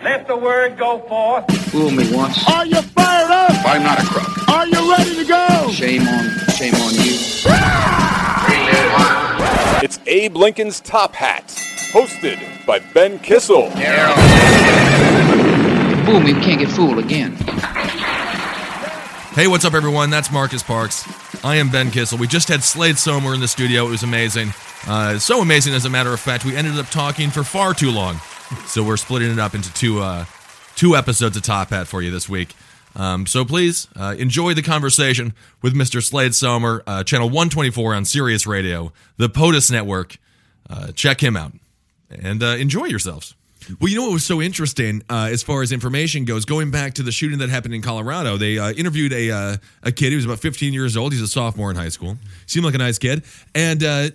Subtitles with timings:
[0.00, 1.52] Let the word go forth.
[1.72, 2.38] Fool me once.
[2.48, 3.50] Are you fired up?
[3.66, 4.48] I'm not a crook.
[4.48, 5.70] Are you ready to go?
[5.72, 7.18] Shame on, shame on you.
[9.82, 11.48] It's Abe Lincoln's Top Hat,
[11.90, 13.70] hosted by Ben Kissel.
[16.06, 17.34] Fool me, we can't get fooled again.
[19.34, 20.10] Hey, what's up, everyone?
[20.10, 21.08] That's Marcus Parks.
[21.44, 22.18] I am Ben Kissel.
[22.18, 23.88] We just had Slade Sohmer in the studio.
[23.88, 24.52] It was amazing.
[24.86, 27.90] Uh, so amazing, as a matter of fact, we ended up talking for far too
[27.90, 28.20] long.
[28.66, 30.24] So we're splitting it up into two uh,
[30.76, 32.54] two episodes of Top Hat for you this week.
[32.96, 36.02] Um, so please uh, enjoy the conversation with Mr.
[36.02, 40.16] Slade Sohmer, uh, channel 124 on Sirius Radio, the POTUS Network.
[40.68, 41.52] Uh, check him out
[42.10, 43.34] and uh, enjoy yourselves.
[43.80, 46.44] Well, you know what was so interesting uh, as far as information goes?
[46.44, 49.92] Going back to the shooting that happened in Colorado, they uh, interviewed a uh, a
[49.92, 50.10] kid.
[50.10, 51.12] He was about 15 years old.
[51.12, 52.16] He's a sophomore in high school.
[52.46, 54.10] Seemed like a nice kid, and uh,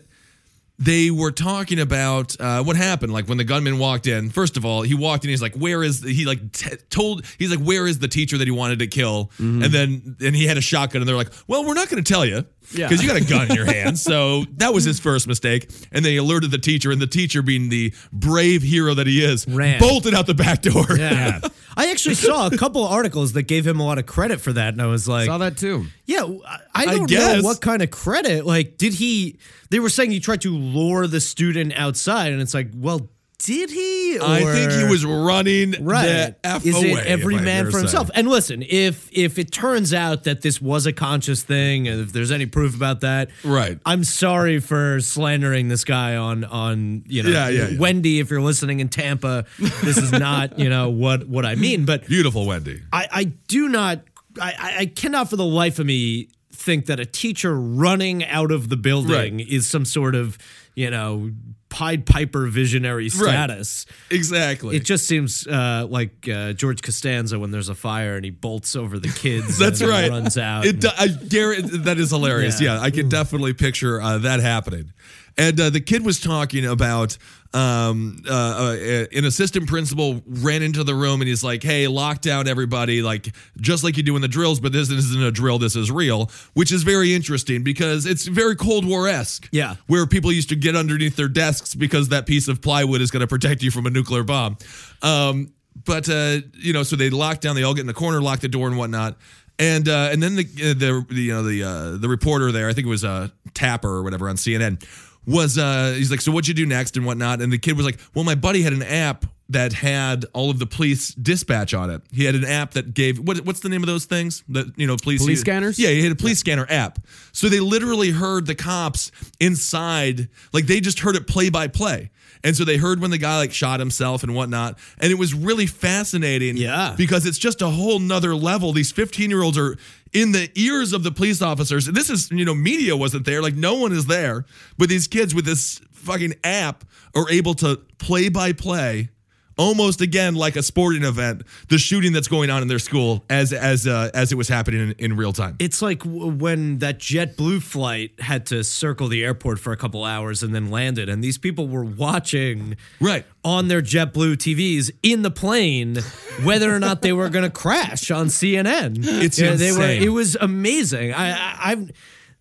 [0.80, 3.14] they were talking about uh, what happened.
[3.14, 4.30] Like when the gunman walked in.
[4.32, 5.30] First of all, he walked in.
[5.30, 7.26] He's like, "Where is?" He like t- told.
[7.38, 10.46] He's like, "Where is the teacher that he wanted to kill?" And then and he
[10.48, 12.88] had a shotgun, and they're like, "Well, we're not going to tell you." Yeah.
[12.88, 14.00] Because you got a gun in your hand.
[14.00, 15.70] So that was his first mistake.
[15.92, 19.48] And they alerted the teacher, and the teacher, being the brave hero that he is,
[19.48, 19.80] Ran.
[19.80, 20.86] bolted out the back door.
[20.98, 21.40] Yeah.
[21.78, 24.74] I actually saw a couple articles that gave him a lot of credit for that,
[24.74, 25.86] and I was like, Saw that too.
[26.06, 27.44] yeah, I- I I don't know guess.
[27.44, 28.46] what kind of credit.
[28.46, 29.40] Like, did he?
[29.72, 33.10] They were saying he tried to lure the student outside, and it's like, well,
[33.46, 34.20] did he?
[34.22, 36.06] I think he was running right.
[36.06, 38.10] the F Is away, it every man for himself?
[38.16, 42.14] And listen, if if it turns out that this was a conscious thing, and if
[42.14, 43.78] there's any proof about that, Right.
[43.86, 47.80] I'm sorry for slandering this guy on on you know Yeah, yeah, yeah.
[47.80, 48.20] Wendy.
[48.20, 52.08] If you're listening in Tampa, this is not you know what what I mean, but
[52.08, 52.82] Beautiful Wendy.
[52.92, 54.02] I, I do not
[54.42, 58.52] I, I- I cannot for the life of me think that a teacher running out
[58.52, 59.48] of the building Right.
[59.50, 60.38] is some sort of
[60.76, 61.32] you know
[61.74, 63.88] Pied Piper visionary status.
[64.12, 64.76] Exactly.
[64.76, 68.76] It just seems uh, like uh, George Costanza when there's a fire and he bolts
[68.76, 69.58] over the kids.
[69.60, 70.08] That's and right.
[70.08, 70.66] Runs out.
[70.68, 71.60] It, do- I dare.
[71.64, 72.62] That is hilarious.
[72.62, 72.76] Yeah.
[72.76, 74.94] Yeah, I can definitely picture uh, that happening.
[75.36, 77.18] And uh, the kid was talking about
[77.54, 82.22] um, uh, uh, an assistant principal ran into the room and he's like, "Hey, lock
[82.22, 85.60] down everybody, like just like you do in the drills, but this isn't a drill.
[85.60, 89.48] This is real." Which is very interesting because it's very Cold War esque.
[89.52, 89.76] Yeah.
[89.88, 93.22] where people used to get underneath their desks because that piece of plywood is going
[93.22, 94.58] to protect you from a nuclear bomb.
[95.02, 95.54] Um,
[95.86, 97.56] but uh, you know, so they lock down.
[97.56, 99.18] They all get in the corner, lock the door, and whatnot.
[99.60, 102.68] And uh, and then the uh, the, the you know the uh, the reporter there,
[102.70, 104.84] I think it was uh, Tapper or whatever on CNN,
[105.26, 107.42] was uh, he's like, so what'd you do next and whatnot?
[107.42, 110.58] And the kid was like, well, my buddy had an app that had all of
[110.58, 112.02] the police dispatch on it.
[112.12, 114.88] He had an app that gave what what's the name of those things that you
[114.88, 115.42] know police Police use?
[115.42, 115.78] scanners?
[115.78, 117.00] Yeah, he had a police scanner app.
[117.34, 122.10] So they literally heard the cops inside, like they just heard it play by play.
[122.46, 124.78] And so they heard when the guy like shot himself and whatnot.
[125.00, 126.58] And it was really fascinating.
[126.58, 126.94] Yeah.
[126.98, 128.74] Because it's just a whole nother level.
[128.74, 129.78] These 15 year olds are
[130.14, 131.86] in the ears of the police officers.
[131.88, 133.42] This is, you know, media wasn't there.
[133.42, 134.46] Like no one is there.
[134.78, 136.84] But these kids with this fucking app
[137.16, 139.10] are able to play by play
[139.58, 143.54] almost again like a sporting event the shooting that's going on in their school as
[143.54, 147.00] as uh, as it was happening in, in real time It's like w- when that
[147.00, 151.24] JetBlue flight had to circle the airport for a couple hours and then landed, and
[151.24, 155.98] these people were watching right on their JetBlue TVs in the plane
[156.44, 158.98] whether or not they were going to crash on CNN.
[159.24, 159.52] It's they were.
[159.52, 160.04] insane.
[160.04, 161.14] It was amazing.
[161.14, 161.92] I, I I've.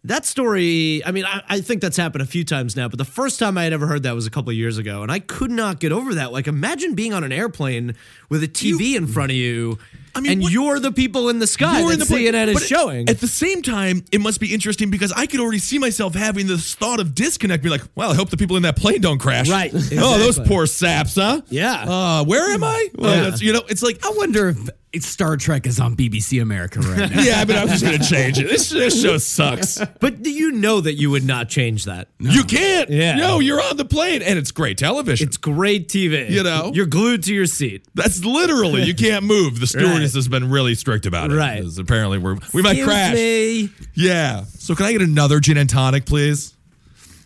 [0.04, 3.04] That story, I mean, I, I think that's happened a few times now, but the
[3.04, 5.20] first time I had ever heard that was a couple of years ago, and I
[5.20, 6.32] could not get over that.
[6.32, 7.94] Like, imagine being on an airplane
[8.28, 9.78] with a TV in front of you,
[10.16, 12.34] I mean, and what- you're the people in the sky You're that in the plane.
[12.34, 13.08] CNN is But showing.
[13.08, 16.49] At the same time, it must be interesting because I could already see myself having
[16.49, 17.62] this thought of disconnect.
[17.62, 19.49] Be like, well, I hope the people in that plane don't crash.
[19.49, 21.43] Right, Oh, those poor saps, huh?
[21.49, 21.75] Yeah.
[21.88, 22.88] Uh, where am I?
[22.96, 23.31] Well, Yeah.
[23.31, 24.58] that's, you know, it's like, I wonder if
[24.92, 27.22] it's Star Trek is on BBC America right now.
[27.22, 28.48] yeah, but I'm just going to change it.
[28.48, 29.78] This, this show sucks.
[30.00, 32.08] but do you know that you would not change that.
[32.18, 32.90] You can't.
[32.90, 33.16] Yeah.
[33.16, 35.26] No, you're on the plane, and it's great television.
[35.28, 36.28] It's great TV.
[36.30, 36.72] You know?
[36.74, 37.86] You're glued to your seat.
[37.94, 39.60] That's literally you can't move.
[39.60, 41.36] The stewardess has been really strict about it.
[41.36, 41.62] Right.
[41.62, 43.14] 'cause Apparently, we're we might Excuse crash.
[43.14, 43.70] me.
[43.94, 44.44] Yeah.
[44.44, 46.54] So can I get another gin and tonic, please?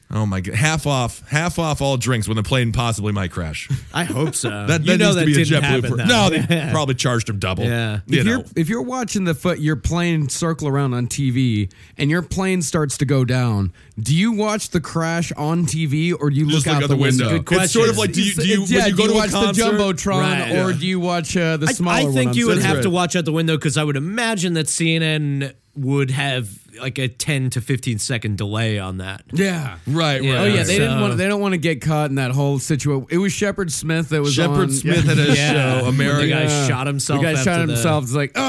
[0.09, 3.69] Oh my god, half off, half off all drinks when the plane possibly might crash.
[3.93, 4.49] I hope so.
[4.69, 5.63] That, you know needs that to be a didn't JetBlue.
[5.65, 5.91] happen.
[5.91, 6.05] per- though.
[6.05, 6.71] no, they Yeah.
[6.73, 7.65] probably charged him double.
[7.65, 8.01] Yeah.
[8.07, 8.31] You if know.
[8.33, 12.63] you're if you're watching the foot your plane circle around on TV and your plane
[12.63, 16.67] starts to go down, do you watch the crash on TV or do you Just
[16.67, 17.41] look out the, window?
[17.41, 17.63] Good.
[17.63, 19.15] It's sort of like do you do you, yeah, when you do go you to
[19.17, 20.77] watch a concert, the jumbotron Right, or yeah.
[20.79, 22.75] do you watch uh, the I- smaller I, one think on you would Sirius?
[22.75, 26.49] have to watch out the window because I would imagine that CNN would have
[26.81, 29.23] like a 10 to 15 second delay on that.
[29.33, 29.77] Yeah.
[29.87, 30.33] Right, Yeah.
[30.35, 30.41] right.
[30.41, 30.67] Oh yeah, right.
[30.67, 33.07] they didn't So- want they don't want to get caught in that whole situation.
[33.11, 34.71] It was Shepard Smith that was Shepard on.
[34.71, 36.23] Smith had a show, When America.
[36.23, 36.69] the guy Yeah.
[36.69, 37.21] shot himself.
[37.21, 38.05] The guy shot after the- himself.
[38.05, 38.41] It's like, oh,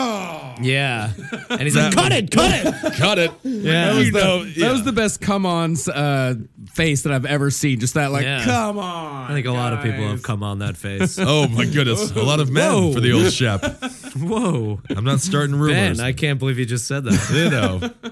[0.62, 1.12] Yeah.
[1.50, 2.94] And he's like, cut it, cut it.
[2.98, 3.32] Cut it.
[3.44, 3.88] Yeah.
[3.92, 6.36] that was, the, know, that was the best come on uh,
[6.72, 7.80] face that I've ever seen.
[7.80, 8.44] Just that, like, Yeah.
[8.44, 9.30] come on.
[9.32, 11.20] I think a lot of people have come on that face.
[11.20, 12.94] Oh my goodness, a lot of men Whoa.
[12.94, 13.64] for the old Shep.
[14.18, 14.82] Whoa.
[14.90, 15.98] I'm not starting rumors.
[16.00, 17.30] Ben, I can't believe you just said that.
[17.34, 18.12] you know.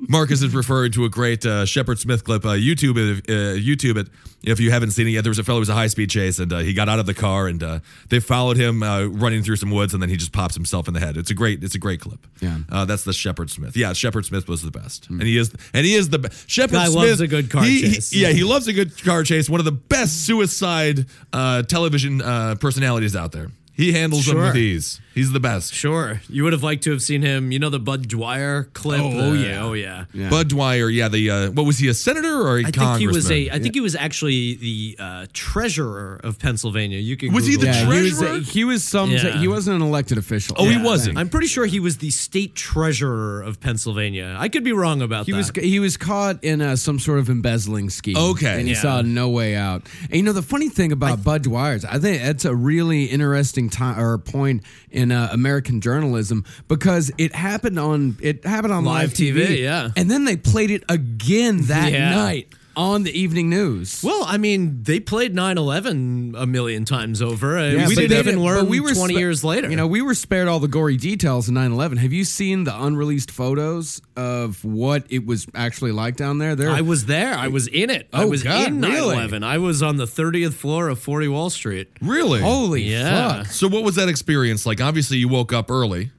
[0.00, 2.44] Marcus is referring to a great uh, Shepard Smith clip.
[2.44, 3.28] Uh, YouTube it.
[3.28, 4.08] Uh, YouTube it.
[4.44, 6.10] If you haven't seen it yet, there was a fellow who was a high speed
[6.10, 9.06] chase, and uh, he got out of the car, and uh, they followed him uh,
[9.06, 11.16] running through some woods, and then he just pops himself in the head.
[11.16, 11.64] It's a great.
[11.64, 12.24] It's a great clip.
[12.40, 12.58] Yeah.
[12.70, 13.76] uh, that's the Shepard Smith.
[13.76, 15.52] Yeah, Shepard Smith was the best, and he is.
[15.74, 16.48] And he is the best.
[16.48, 18.12] Shepard Guy Smith loves a good car he- he- chase.
[18.14, 19.50] yeah, he loves a good car chase.
[19.50, 23.48] One of the best suicide uh, television uh, personalities out there.
[23.72, 25.00] He handles them with ease.
[25.18, 25.74] He's the best.
[25.74, 26.20] Sure.
[26.28, 27.50] You would have liked to have seen him.
[27.50, 29.00] You know the Budd Dwyer clip?
[29.02, 29.62] Oh, The- yeah.
[29.64, 30.04] Oh, yeah.
[30.30, 33.06] Budd Dwyer, yeah, the uh, what was he a senator or a I think he
[33.08, 33.50] was a.
[33.50, 36.98] I think he was actually the uh, treasurer of Pennsylvania.
[36.98, 37.32] You can.
[37.32, 37.74] Was he the that.
[37.88, 38.38] Yeah, he was, treasurer?
[38.40, 39.10] he was some.
[39.10, 39.38] Yeah.
[39.38, 40.56] He wasn't an elected official.
[40.58, 41.18] Oh, he wasn't.
[41.18, 44.36] I'm pretty sure he was the state treasurer of Pennsylvania.
[44.38, 45.38] I could be wrong about He that.
[45.38, 48.16] was he was caught in uh, some sort of embezzling scheme.
[48.16, 48.58] Okay.
[48.58, 48.80] and he Yeah.
[48.80, 49.82] saw no way out.
[50.04, 53.68] And you know the funny thing about Budd Dwyer's, I think that's a really interesting
[53.70, 59.10] time or point in uh, American journalism because it happened on it happened on live,
[59.10, 59.90] Live TV, yeah.
[59.96, 62.10] and then they played it again that Yeah.
[62.10, 64.00] night on the evening news.
[64.04, 67.58] Well, I mean, they played 9/11 a million times over.
[67.58, 69.68] Uh, Yeah, we didn't even learn we were 20 spa- years later.
[69.68, 71.96] You know, we were spared all the gory details of 9/11.
[71.98, 76.54] Have you seen the unreleased photos of what it was actually like down there?
[76.54, 77.34] There, I was there.
[77.34, 78.08] I was in it.
[78.12, 79.16] I Oh, was God, in really?
[79.16, 79.42] 9/11.
[79.42, 81.88] I was on the 30th floor of 40 Wall Street.
[82.00, 82.40] really.
[82.40, 83.38] holy Yeah.
[83.42, 83.46] fuck.
[83.52, 84.80] So what was that experience like?
[84.80, 86.12] Obviously, you woke up early.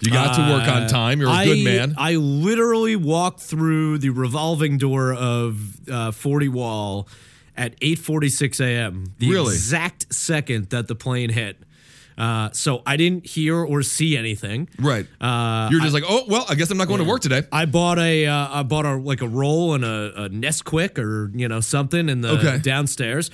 [0.00, 1.20] You got to work on time.
[1.20, 1.94] You're a Uh, good man.
[1.96, 7.08] I literally walked through the revolving door of uh, 40 Wall
[7.56, 9.14] at 8:46 a.m.
[9.18, 9.54] The Really?
[9.54, 11.58] exact second that the plane hit.
[12.18, 14.68] Uh, so I didn't hear or see anything.
[14.78, 15.06] right.
[15.20, 17.42] Uh, You're just like, oh well, I guess I'm not going to work today.
[17.52, 21.30] I bought a uh, I bought a like a roll and a, a Nesquik or
[21.34, 22.58] you know something in the Okay.
[22.58, 23.30] downstairs.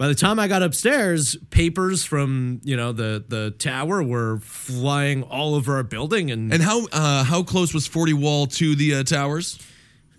[0.00, 5.24] By the time I got upstairs, papers from you know the the tower were flying
[5.24, 8.94] all over our building and, And how uh, how close was 40 Wall to the
[8.94, 9.58] uh, towers?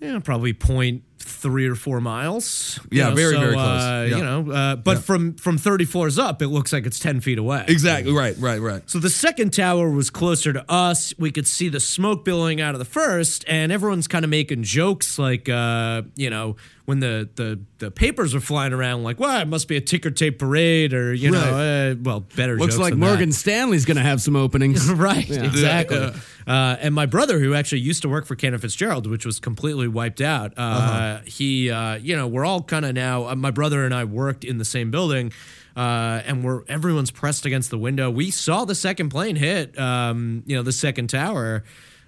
[0.00, 2.78] yeah, probably point three or four miles.
[2.90, 3.82] Yeah, know, very, so, very close.
[3.82, 4.16] Uh, Yeah.
[4.16, 7.38] You know, uh, but from from thirty floors up, it looks like it's ten feet
[7.38, 7.64] away.
[7.68, 8.12] Exactly.
[8.12, 8.36] Right.
[8.38, 8.60] Right.
[8.60, 8.88] Right.
[8.90, 11.14] So the second tower was closer to us.
[11.18, 14.62] We could see the smoke billowing out of the first, and everyone's kind of making
[14.64, 19.40] jokes like, uh, you know, when the, the the papers are flying around, like, well,
[19.40, 22.58] it must be a ticker tape parade, or you know, uh, well, better.
[22.58, 23.34] Looks like Morgan that.
[23.34, 24.90] Stanley's going to have some openings.
[24.92, 25.96] right, exactly.
[25.98, 26.12] Yeah,
[26.44, 29.86] Uh, and my brother, who actually used to work for Cantor Fitzgerald, which was completely
[29.86, 30.52] wiped out,
[31.12, 33.28] uh, he, uh, you know, we're all kind of now.
[33.28, 35.32] Uh, my brother and I worked in the same building,
[35.76, 38.10] uh, and we're everyone's pressed against the window.
[38.10, 41.64] We saw the second plane hit, um, you know, the second tower.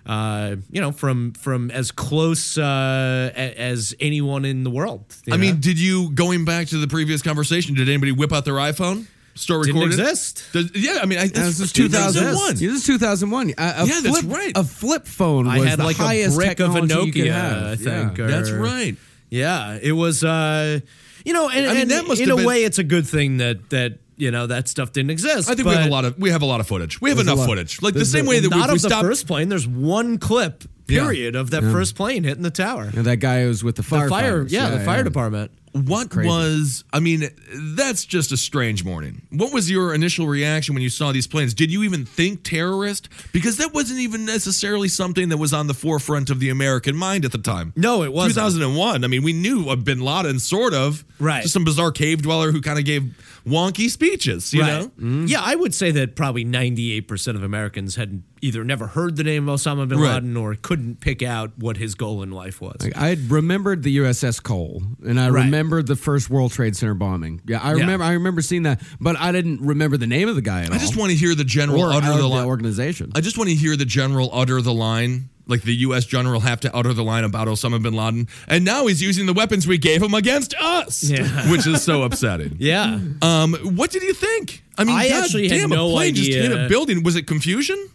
[0.07, 5.07] Uh, you know, from from as close uh, as anyone in the world.
[5.27, 5.39] I know?
[5.39, 7.75] mean, did you going back to the previous conversation?
[7.75, 9.07] Did anybody whip out their iPhone?
[9.37, 9.99] Start Didn't recording?
[10.01, 10.45] exist.
[10.53, 12.55] Does, yeah, I mean, I, This this is 2001.
[12.55, 12.55] 2001.
[12.55, 13.51] This is 2001.
[13.51, 14.53] A, a Yeah, that's flip, right.
[14.57, 17.13] A flip phone I was had the like a highest brick of a technology you
[17.13, 17.63] could Nokia, have.
[17.65, 18.19] I think.
[18.19, 18.25] Yeah.
[18.25, 18.97] or- That's right.
[19.31, 20.23] Yeah, it was.
[20.23, 20.81] Uh,
[21.25, 22.85] you know, and, I mean, and that must in have a been- way, it's a
[22.85, 25.51] good thing that that you know that stuff didn't exist.
[25.51, 27.01] I think we have a lot of we have a lot of footage.
[27.01, 27.49] We have There's a enough lot.
[27.49, 27.83] footage.
[27.83, 29.05] Like the There's same a- way that we, Not we of the stopped.
[29.05, 29.49] first plane.
[29.49, 31.03] There's one clip Yeah.
[31.03, 31.73] period of that Yeah.
[31.73, 32.93] first plane hitting the tower.
[32.95, 34.05] And that guy was with the fire.
[34.05, 35.51] The fire, yeah, the fire department.
[35.75, 36.29] What Crazy.
[36.29, 37.29] was, I mean,
[37.75, 39.23] that's just a strange morning.
[39.31, 41.53] What was your initial reaction when you saw these planes?
[41.53, 43.09] Did you even think terrorist?
[43.33, 47.25] Because that wasn't even necessarily something that was on the forefront of the American mind
[47.25, 47.73] at the time.
[47.75, 48.35] No, it wasn't.
[48.35, 49.03] 2001.
[49.03, 51.05] I mean, we knew of bin Laden, sort of.
[51.19, 51.43] Right.
[51.43, 53.13] Just some bizarre cave dweller who kind of gave
[53.47, 54.87] wonky speeches, you know?
[54.99, 55.27] Mm-hmm.
[55.27, 59.49] Yeah, I would say that probably 98% of Americans had either never heard the name
[59.49, 60.15] of Osama bin Right.
[60.15, 62.77] Laden or couldn't pick out what his goal in life was.
[62.83, 65.45] Like, I remembered the USS Cole, and I Right.
[65.45, 67.41] remembered the first World Trade Center bombing.
[67.47, 67.81] Yeah, I Yeah.
[67.81, 68.05] remember.
[68.05, 70.75] I remember seeing that, but I didn't remember the name of the guy at all.
[70.75, 72.47] I just want to hear the general or utter the of the line.
[72.47, 73.13] organization.
[73.15, 75.31] I just want to hear the general utter the line.
[75.47, 76.07] Like the U.S.
[76.07, 79.35] general have to utter the line about Osama bin Laden, and now he's using the
[79.35, 81.51] weapons we gave him against us, Yeah.
[81.51, 82.57] which is so upsetting.
[82.61, 82.99] yeah.
[83.21, 84.63] Um, what did you think?
[84.79, 87.03] I mean, I God actually had damn, no a plane just hit a building.
[87.03, 87.91] Was it confusion?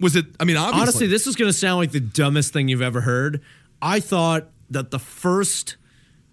[0.00, 0.26] Was it?
[0.38, 3.00] I mean, obviously, Honestly, this is going to sound like the dumbest thing you've ever
[3.00, 3.40] heard.
[3.80, 5.76] I thought that the first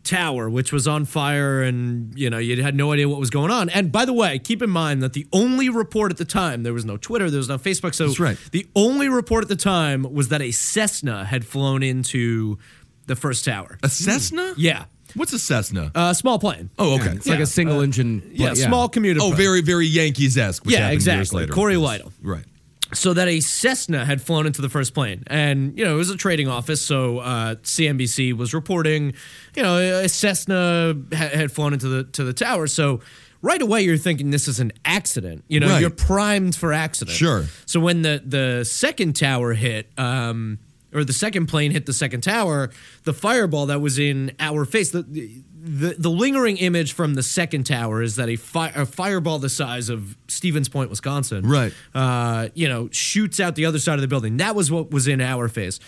[0.03, 3.51] tower, which was on fire, and you know you had no idea what was going
[3.51, 3.69] on.
[3.69, 6.73] And by the way, keep in mind that the only report at the time there
[6.73, 8.37] was no Twitter, there was no Facebook, so That's right.
[8.51, 12.57] the only report at the time was that a Cessna had flown into
[13.07, 13.77] the first tower.
[13.83, 14.53] a Cessna.
[14.53, 14.59] Hmm.
[14.61, 15.91] Yeah, What's a Cessna?
[15.95, 16.69] a small plane.
[16.77, 17.11] oh, Yeah, okay.
[17.15, 18.29] it's like a single uh, engine.
[18.33, 19.19] yeah, small commuter.
[19.21, 19.37] Oh, plane.
[19.37, 20.63] very, very Yankees esque.
[20.65, 21.41] Yeah, Years exactly.
[21.41, 21.53] later.
[21.53, 22.11] Cory Lidle.
[22.21, 22.45] Right.
[22.93, 26.09] So that a Cessna had flown into the first plane, and you know it was
[26.09, 29.13] a trading office, so uh, CNBC was reporting,
[29.55, 32.67] you know, a Cessna ha- had flown into the to the tower.
[32.67, 33.01] So
[33.41, 35.43] right away you're thinking this is an accident.
[35.47, 35.81] You know, Right.
[35.81, 37.15] you're primed for accident.
[37.15, 37.45] Sure.
[37.65, 40.57] So when the the second tower hit, um,
[40.93, 42.71] or the second plane hit the second tower,
[43.03, 45.03] the fireball that was in our face, the
[45.61, 49.49] the, the lingering image from the second tower is that a, fi- a fireball the
[49.49, 51.73] size of Stevens Point, Wisconsin, Right.
[51.93, 54.37] uh, you know, shoots out the other side of the building.
[54.37, 55.79] That was what was in our face.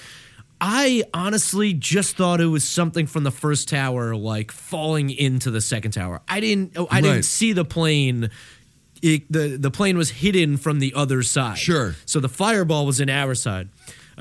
[0.59, 5.61] I honestly just thought it was something from the first tower, like falling into the
[5.61, 6.21] second tower.
[6.27, 6.73] I didn't.
[6.75, 7.01] oh, I Right.
[7.03, 8.29] didn't see the plane.
[9.01, 11.57] It, the the plane was hidden from the other side.
[11.57, 11.95] Sure.
[12.05, 13.69] So the fireball was in our side.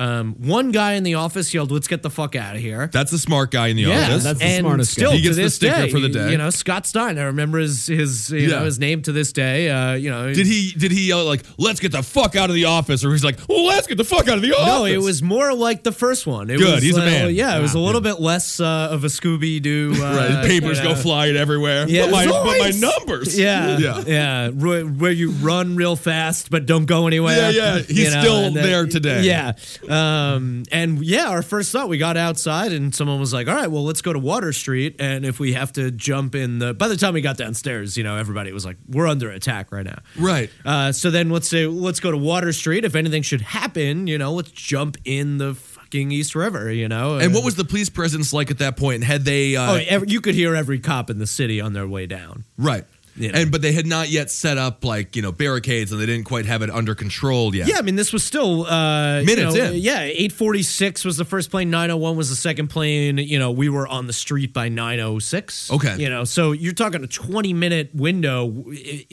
[0.01, 3.11] Um, one guy in the office yelled, "Let's get the fuck out of here." That's
[3.11, 4.25] the smart guy in the yeah, office.
[4.25, 5.01] that's the and smartest guy.
[5.03, 6.33] still He to gets the sticker day, for the day.
[6.33, 7.19] You know, Scott Stein.
[7.19, 8.61] I remember his his you Yeah.
[8.61, 9.69] know his name to this day.
[9.69, 12.55] Uh, you know, Did he did he yell like "Let's get the fuck out of
[12.55, 14.67] the office" or he's like "Well, let's get the fuck out of the office"?
[14.67, 16.49] No, it was more like the first one.
[16.51, 17.35] It Good, Was, he's a uh, man.
[17.35, 17.85] Yeah, it was a Yeah.
[17.85, 19.95] little bit less uh, of a Scooby Doo.
[20.01, 20.47] Uh, right.
[20.47, 21.87] Papers you go flying everywhere.
[21.89, 23.39] Yeah, but, my, but my numbers.
[23.39, 24.03] Yeah, yeah.
[24.07, 27.51] yeah, Ru- Where you run real fast but don't go anywhere.
[27.51, 27.83] Yeah, yeah.
[27.89, 29.23] He's still and then- there today.
[29.25, 29.53] Yeah,
[29.91, 33.71] um, and yeah, our first thought we got outside and someone was like, "All right,
[33.71, 36.89] well, let's go to Water Street, and if we have to jump in the." By
[36.89, 39.99] the time we got downstairs, you know, everybody was like, "We're under attack right now."
[40.19, 40.51] Right.
[40.65, 42.85] Uh, so then let's say let's go to Water Street.
[42.85, 46.71] If anything should happen, you know, let's jump in the fucking East River.
[46.73, 47.17] You know.
[47.19, 48.97] And what was the police presence like at that point?
[48.97, 49.57] And had they?
[49.57, 52.45] Uh, Oh, every, you could hear every cop in the city on their way down.
[52.57, 52.85] right.
[53.17, 53.39] You know.
[53.39, 56.25] And but they had not yet set up like you know barricades, and they didn't
[56.25, 57.69] quite have it under control yet.
[57.69, 59.77] Yeah, I mean, this was still uh, you Minutes know, in.
[59.77, 61.71] Yeah, eight forty six was the first plane.
[61.71, 63.19] Nine oh one was the second plane.
[63.19, 65.71] You know, we were on the street by nine oh six.
[65.71, 65.97] Okay.
[65.99, 68.65] you know, so you're talking a twenty minute window,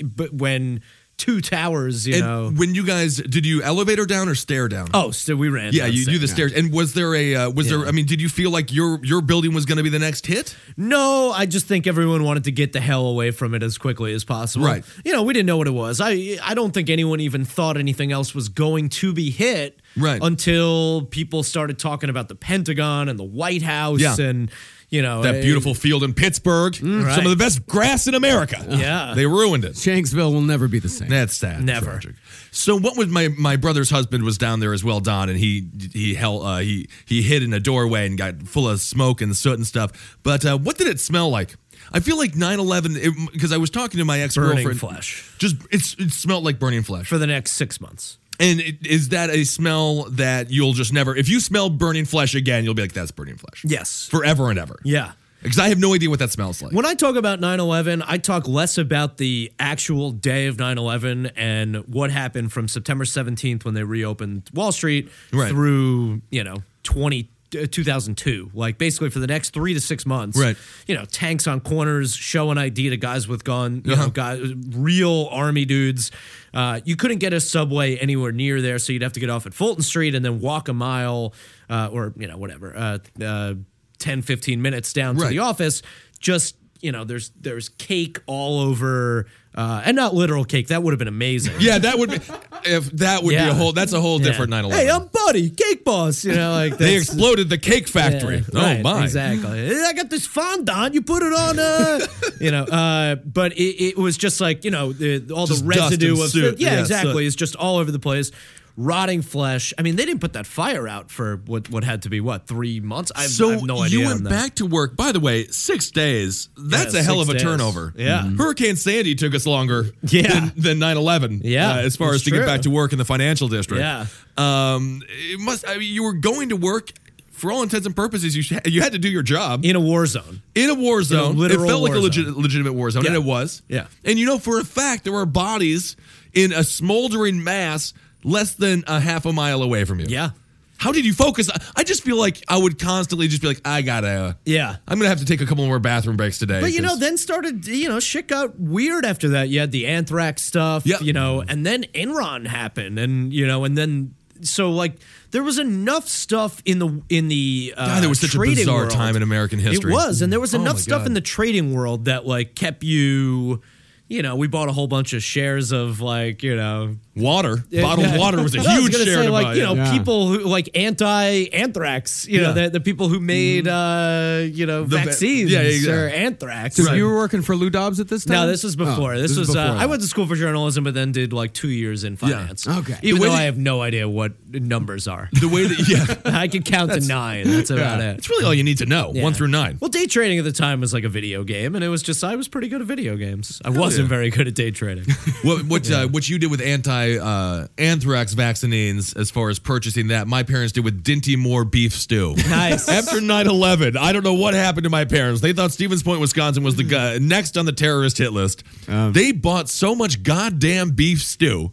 [0.03, 0.81] but when
[1.17, 2.51] two towers, you And know.
[2.55, 4.89] when you guys did you elevator down or stair down?
[4.93, 5.73] Oh, so we ran.
[5.73, 6.53] yeah, you do the stairs.
[6.53, 7.85] And was there a uh, was there?
[7.87, 10.25] I mean, did you feel like your your building was going to be the next
[10.27, 10.55] hit?
[10.77, 14.13] No, I just think everyone wanted to get the hell away from it as quickly
[14.13, 14.65] as possible.
[14.65, 14.83] Right.
[15.03, 15.99] You know, we didn't know what it was.
[15.99, 19.81] I I don't think anyone even thought anything else was going to be hit.
[19.95, 20.21] Right.
[20.21, 24.15] Until people started talking about the Pentagon and the White House Yeah.
[24.19, 24.51] and
[24.89, 27.15] you know That beautiful field in Pittsburgh, Mm, right.
[27.15, 28.65] some of the best grass in America.
[28.69, 29.13] Yeah.
[29.15, 29.73] they ruined it.
[29.73, 31.09] Shanksville will never be the same.
[31.09, 31.63] That's sad.
[31.63, 31.91] Never.
[31.91, 32.15] Tragic.
[32.51, 35.67] So what was my my brother's husband was down there as well, Don, and he
[35.93, 39.35] he held uh, he he hid in a doorway and got full of smoke and
[39.35, 40.17] soot and stuff.
[40.23, 41.55] But uh, what did it smell like?
[41.91, 44.63] I feel like 9/11 because I was talking to my ex girlfriend.
[44.63, 44.95] burning girlfriend.
[44.95, 47.07] flesh Just it's it smelled like burning flesh.
[47.07, 48.17] for the next six months.
[48.39, 51.15] And it, is that a smell that you'll just never?
[51.15, 54.07] If you smell burning flesh again, you'll be like, "That's burning flesh." Yes.
[54.09, 54.79] forever and ever.
[54.83, 55.13] Yeah.
[55.41, 56.71] because I have no idea what that smells like.
[56.73, 60.77] When I talk about 9 11, I talk less about the actual day of 9
[60.77, 65.49] 11 and what happened from September 17th when they reopened Wall Street Right.
[65.51, 67.29] through, you know, 20.
[67.55, 70.57] Uh, 2002 like basically for the next three to six months Right.
[70.87, 74.03] you know tanks on corners showing id to guys with gun you Uh-huh.
[74.05, 76.11] know guys real army dudes
[76.53, 79.45] uh, you couldn't get a subway anywhere near there so you'd have to get off
[79.45, 81.33] at fulton street and then walk a mile
[81.69, 83.53] uh, or you know whatever uh, uh,
[83.99, 85.81] 10 15 minutes down to the office
[86.19, 90.67] just you know, there's there's cake all over, uh, and not literal cake.
[90.67, 91.55] That would have been amazing.
[91.59, 92.19] Yeah, that would be
[92.65, 93.71] if that would be a whole.
[93.73, 94.25] That's a whole Yeah.
[94.25, 94.71] different 9/11.
[94.71, 96.23] Hey, I'm Buddy, Cake Boss.
[96.25, 98.37] You know, like they exploded the cake factory.
[98.37, 99.03] Yeah, oh right, my!
[99.03, 99.71] Exactly.
[99.81, 100.93] I got this fondant.
[100.93, 101.99] You put it on, uh,
[102.39, 102.63] you know.
[102.63, 106.33] Uh, but it, it was just like you know the, all Just the residue of
[106.35, 107.13] yeah, Yeah, exactly.
[107.23, 107.27] soot.
[107.27, 108.31] It's just all over the place.
[108.79, 109.73] Rotting flesh.
[109.77, 112.45] I mean, they didn't put that fire out for what what had to be what
[112.45, 113.11] three months.
[113.15, 113.99] I have, so I have no idea.
[114.01, 114.95] you went back to work.
[114.95, 116.49] By the way, six days.
[116.55, 117.41] That's Yeah, a hell of a days.
[117.41, 117.91] turnover.
[117.97, 118.21] Yeah.
[118.23, 118.37] Mhm.
[118.37, 120.27] Hurricane Sandy took us longer Yeah.
[120.31, 121.41] than, than 9/11.
[121.43, 123.81] Yeah, uh, as far as to get back to work in the financial district.
[123.81, 124.05] Yeah.
[124.37, 125.67] Um, it must.
[125.67, 126.91] I mean, you were going to work.
[127.31, 129.79] For all intents and purposes, you sh- you had to do your job in a
[129.79, 130.41] war zone.
[130.55, 131.35] in a war zone.
[131.35, 133.61] it literal felt like a legit, legitimate war zone, and it was.
[133.69, 133.85] Yeah.
[134.03, 135.95] And you know, for a fact, there were bodies
[136.33, 137.93] in a smoldering mass
[138.27, 140.05] less than a half a mile away from you.
[140.09, 140.31] Yeah.
[140.79, 141.49] How did you focus?
[141.75, 144.37] I just feel like I would constantly just be like, I gotta.
[144.45, 144.75] Yeah.
[144.87, 146.61] I'm gonna have to take a couple more bathroom breaks today.
[146.61, 149.49] But you know, then started you know shit got weird after that.
[149.49, 151.01] You had the anthrax stuff, Yep.
[151.01, 154.97] you know, and then Enron happened, and you know, and then so like
[155.31, 158.57] there was enough stuff in the in the uh, God, it was such a trading
[158.57, 158.91] bizarre world.
[158.91, 159.91] time in American history.
[159.91, 161.07] It was, and there was Oh enough my stuff God.
[161.07, 163.63] in the trading world that like kept you.
[164.09, 167.57] You know, we bought a whole bunch of shares of like you know water.
[167.71, 168.17] Bottled Yeah.
[168.17, 169.91] water was a I huge gonna share say, to like buy, you know yeah.
[169.91, 172.27] people who like anti-anthrax.
[172.27, 172.49] You know Yeah.
[172.49, 172.63] Mm-hmm.
[172.63, 175.91] the, the people who made uh you know The vaccines yeah, yeah, yeah.
[175.93, 176.75] or anthrax.
[176.75, 178.35] So you were working for Lou Dobbs at this time?
[178.35, 179.13] No, this was before.
[179.13, 181.53] Oh, this, was, uh, before I went to school for journalism, but then did like
[181.53, 182.67] two years in finance.
[182.67, 182.97] Okay.
[183.01, 185.29] Even though that- I have no idea what numbers are.
[185.33, 187.47] the way that yeah, I could count to nine.
[187.47, 188.17] That's about it.
[188.17, 189.11] it's really all you need to know.
[189.13, 189.23] Yeah.
[189.23, 189.77] One through nine.
[189.79, 192.23] Well, day trading at the time was like a video game, and it was just
[192.23, 193.61] I was pretty good at video games.
[193.63, 194.09] I wasn't yeah.
[194.09, 195.05] very good at day trading.
[195.43, 200.07] what what uh, what you did with anti uh, anthrax vaccines as far as purchasing
[200.09, 202.35] that, my parents did with Dinty Moore beef stew.
[202.47, 202.89] Nice.
[202.97, 205.41] After 9-11, I don't know what happened to my parents.
[205.41, 208.63] They thought Stevens Point, Wisconsin was the guy next on the terrorist hit list.
[208.87, 211.71] they bought so much goddamn beef stew.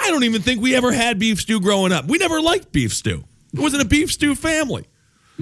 [0.00, 2.06] I don't even think we ever had beef stew growing up.
[2.06, 3.24] We never liked beef stew.
[3.52, 4.86] It wasn't a beef stew family.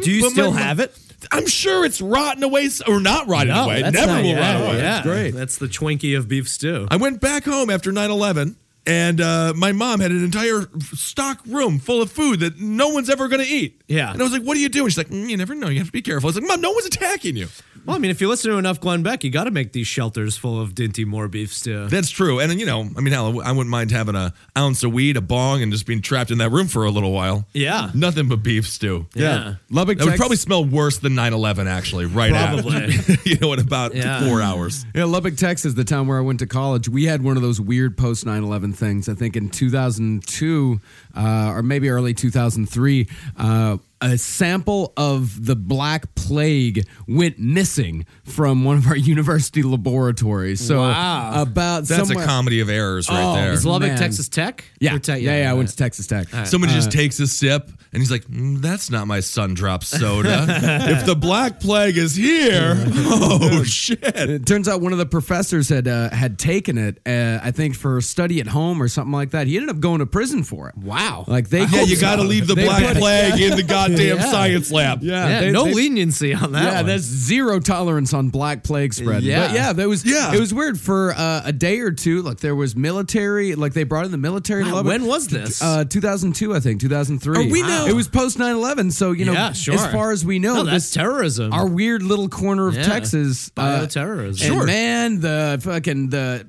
[0.00, 0.97] Do you But still my- have it?
[1.31, 3.83] I'm sure it's rotten away s- or not rotten away.
[3.83, 4.79] that's Never not- will yeah, rot away.
[4.79, 5.31] Yeah, It's great.
[5.35, 6.89] That's the Twinkie of beef stew.
[6.91, 8.57] I went back home after 9 11,
[8.87, 13.11] and uh, my mom had an entire stock room full of food that no one's
[13.11, 13.83] ever going to eat.
[13.89, 14.13] Yeah.
[14.13, 14.89] And I was like, what are you doing?
[14.89, 15.69] She's like, "Mm, you never know.
[15.69, 16.29] You have to be careful.
[16.29, 17.49] I was like, Mom, no one's attacking you.
[17.87, 19.87] Well, I mean, if you listen to enough Glenn Beck, you got to make these
[19.87, 21.89] shelters full of Dinty Moore beef stew.
[21.89, 22.39] That's true.
[22.39, 25.21] And, you know, I mean, hell, I wouldn't mind having a ounce of weed, a
[25.21, 27.47] bong, and just being trapped in that room for a little while.
[27.53, 27.90] Yeah.
[27.95, 29.07] Nothing but beef stew.
[29.14, 29.55] Yeah.
[29.71, 32.77] Lubbock, That would Tex- probably smell worse than 9 11, actually, right Probably.
[32.95, 33.16] after.
[33.29, 34.27] you know, in about Yeah.
[34.29, 34.85] four hours.
[34.95, 37.61] Yeah, Lubbock, Texas, the town where I went to college, we had one of those
[37.61, 39.09] weird post 9 11 things.
[39.09, 40.81] I think in 2002
[41.16, 48.65] uh, or maybe early 2003, uh, a sample of the Black Plague went missing from
[48.65, 50.61] one of our university laboratories.
[50.67, 51.43] So, Wow.
[51.43, 53.27] about That's somewhere- a comedy of errors right there.
[53.27, 53.53] Oh, there.
[53.53, 53.99] Is Lubbock, Man.
[53.99, 54.65] Texas Tech?
[54.81, 56.29] Yeah, Or Tech- yeah, yeah, I went to Texas Tech.
[56.47, 60.47] Somebody just takes a sip and he's like, "Mm, "That's not my sun drop soda.
[60.91, 65.69] if the black plague is here, oh shit!" It turns out one of the professors
[65.69, 69.13] had uh, had taken it, uh, I think, for a study at home or something
[69.13, 69.49] like that.
[69.49, 70.77] He ended up going to prison for it.
[70.77, 71.25] Wow.
[71.27, 73.65] Like they, Yeah, you got to leave the They black put- plague in the
[73.96, 74.31] goddamn Yeah.
[74.31, 75.03] science lab.
[75.03, 76.87] Yeah, Yeah, they- no they- leniency on that yeah, one.
[76.87, 79.22] there's zero tolerance on black plague spread.
[79.22, 79.46] Yeah.
[79.48, 80.33] but yeah, that was Yeah.
[80.35, 82.22] It was weird for uh, a day or two.
[82.22, 84.64] Like there was military, like they brought in the military.
[84.64, 85.62] Wow, when was this?
[85.62, 87.37] Uh, 2002, I think, 2003.
[87.37, 89.74] Are we know It was post 9/11, so you know, Yeah, sure.
[89.74, 91.53] as far as we know, no, that's this terrorism.
[91.53, 92.83] our weird little corner of Yeah.
[92.83, 94.29] Texas, uh, Bioterrorism.
[94.29, 94.64] and Sure.
[94.66, 96.46] man, the fucking the.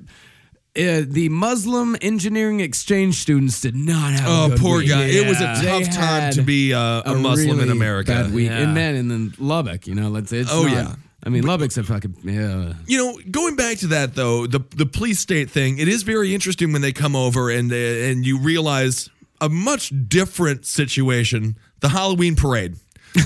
[0.74, 4.26] Uh, the Muslim engineering exchange students did not have.
[4.26, 4.88] a Oh, good poor week.
[4.88, 5.04] guy.
[5.04, 8.12] It was a They tough time to be uh, a, Muslim in America.
[8.12, 8.48] Bad week.
[8.48, 8.58] Yeah.
[8.60, 10.32] And man, and then Lubbock, you know, let's.
[10.32, 10.94] It's Oh, not- yeah.
[11.24, 12.72] I mean, Lubbock's a fucking yeah.
[12.86, 16.34] You know, going back to that though, the the police state thing, it is very
[16.34, 19.08] interesting when they come over and uh, and you realize
[19.40, 21.56] a much different situation.
[21.80, 22.76] The Halloween parade.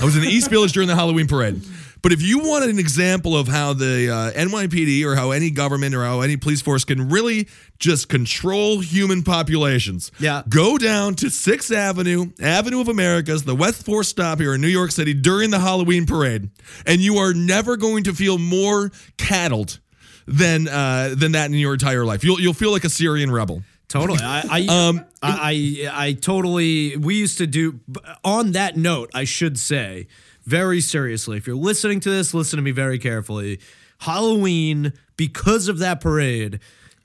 [0.01, 1.61] I was in the East Village during the Halloween parade.
[2.07, 5.93] But if you want an example of how the uh, NYPD or how any government
[5.93, 10.43] or how any police force can really just control human populations, Yeah.
[10.47, 14.69] go down to Sixth Avenue, Avenue of Americas, the West Fourth stop here in New
[14.69, 16.49] York City during the Halloween parade,
[16.85, 19.79] and you are never going to feel more cattled
[20.25, 22.23] than uh, than that in your entire life.
[22.23, 23.63] You'll you'll feel like a Syrian rebel.
[23.89, 24.19] Totally.
[24.21, 27.81] I I, Um, I I I totally we used to do
[28.23, 30.07] on that note, I should say,
[30.47, 31.37] very seriously.
[31.37, 33.59] If you're listening to this, listen to me very carefully.
[33.99, 36.59] Halloween because of that parade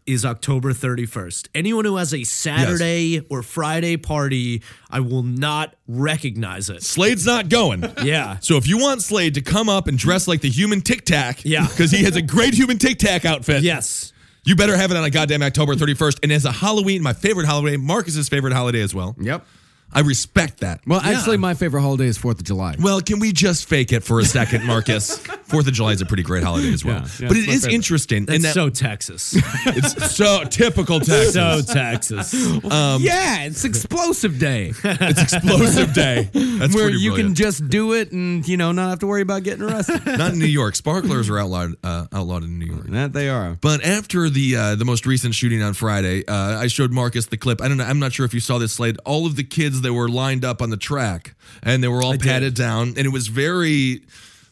[0.07, 1.49] is October 31st.
[1.55, 6.83] Anyone who has a Saturday or Friday party, I will not recognize it.
[6.83, 7.85] Slade's not going.
[8.03, 8.39] Yeah.
[8.41, 11.45] So if you want Slade to come up and dress like the human Tic Tac,
[11.45, 11.67] Yeah.
[11.67, 13.63] because he has a great human Tic Tac outfit.
[13.63, 14.13] Yes.
[14.45, 16.19] You better have it on a goddamn October 31st.
[16.25, 19.15] And as a Halloween, my favorite holiday, Marcus's favorite holiday as well.
[19.21, 19.47] Yep.
[19.95, 20.81] I respect that.
[20.87, 22.77] Well, actually, my favorite holiday is Fourth of July.
[22.81, 25.19] Well, can we just fake it for a second, Marcus?
[25.45, 27.01] Fourth of July is a pretty great holiday as well.
[27.01, 27.75] Yeah, yeah, but it's my is favorite.
[27.75, 28.25] interesting.
[28.25, 29.35] That's in that so Texas.
[29.67, 31.35] it's so typical Texas.
[31.35, 32.33] so Texas.
[32.35, 36.31] yeah, it's explosive day it's explosive day.
[36.33, 39.23] That's where pretty you can just do it and you know not have to worry
[39.23, 40.05] about getting arrested.
[40.07, 40.75] not in New York.
[40.75, 42.87] Sparklers are outlawed uh, outlawed in New York.
[42.89, 43.59] that they are.
[43.61, 47.37] But after the uh, the most recent shooting on Friday, uh, I showed Marcus the
[47.37, 47.61] clip.
[47.61, 47.85] I don't know.
[47.85, 48.99] I'm not sure if you saw this slide.
[49.05, 52.15] All of the kids that were lined up on the track, and they were all
[52.17, 52.55] did.
[52.55, 54.03] down, and it was very,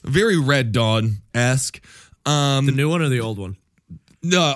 [0.05, 1.81] very Red Dawn esque.
[2.27, 3.57] Um, the new one or the old one?
[4.23, 4.55] no,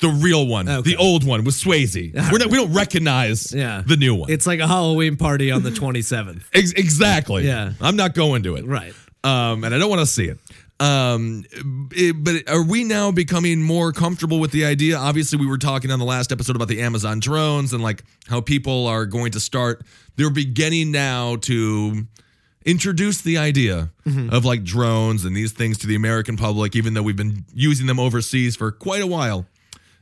[0.00, 0.90] the real one, Okay.
[0.90, 2.12] the old one was Swayze.
[2.32, 3.82] We're not, we don't recognize Yeah.
[3.86, 4.30] the new one.
[4.30, 6.42] It's like a Halloween party on the 27th.
[6.52, 7.46] Ex- exactly.
[7.46, 7.72] Yeah.
[7.80, 8.66] I'm not going to it.
[8.66, 8.92] Right.
[9.24, 10.38] Um, and I don't want to see it.
[10.78, 11.44] Um,
[11.92, 14.96] it- but are we now becoming more comfortable with the idea?
[14.98, 18.40] Obviously, we were talking on the last episode about the Amazon drones and like how
[18.40, 19.82] people are going to start.
[20.16, 22.06] They're beginning now to
[22.64, 23.90] introduce the idea
[24.32, 27.86] of like drones and these things to the American public, even though we've been using
[27.86, 29.46] them overseas for quite a while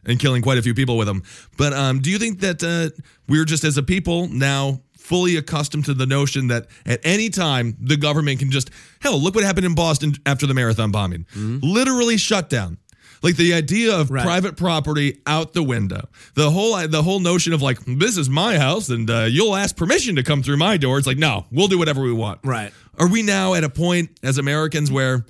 [0.06, 1.22] and killing quite a few people with them.
[1.56, 2.90] But um, do you think that uh,
[3.28, 7.76] we're just as a people now fully accustomed to the notion that at any time
[7.78, 12.16] the government can just hell look what happened in Boston after the marathon bombing, literally
[12.16, 12.78] shut down.
[13.22, 14.22] Like the idea of Right.
[14.24, 18.58] private property out the window, the whole the whole notion of like this is my
[18.58, 20.98] house and uh, you'll ask permission to come through my door.
[20.98, 22.40] It's like no, we'll do whatever we want.
[22.44, 22.70] Right.
[22.98, 25.24] Are we now at a point as Americans where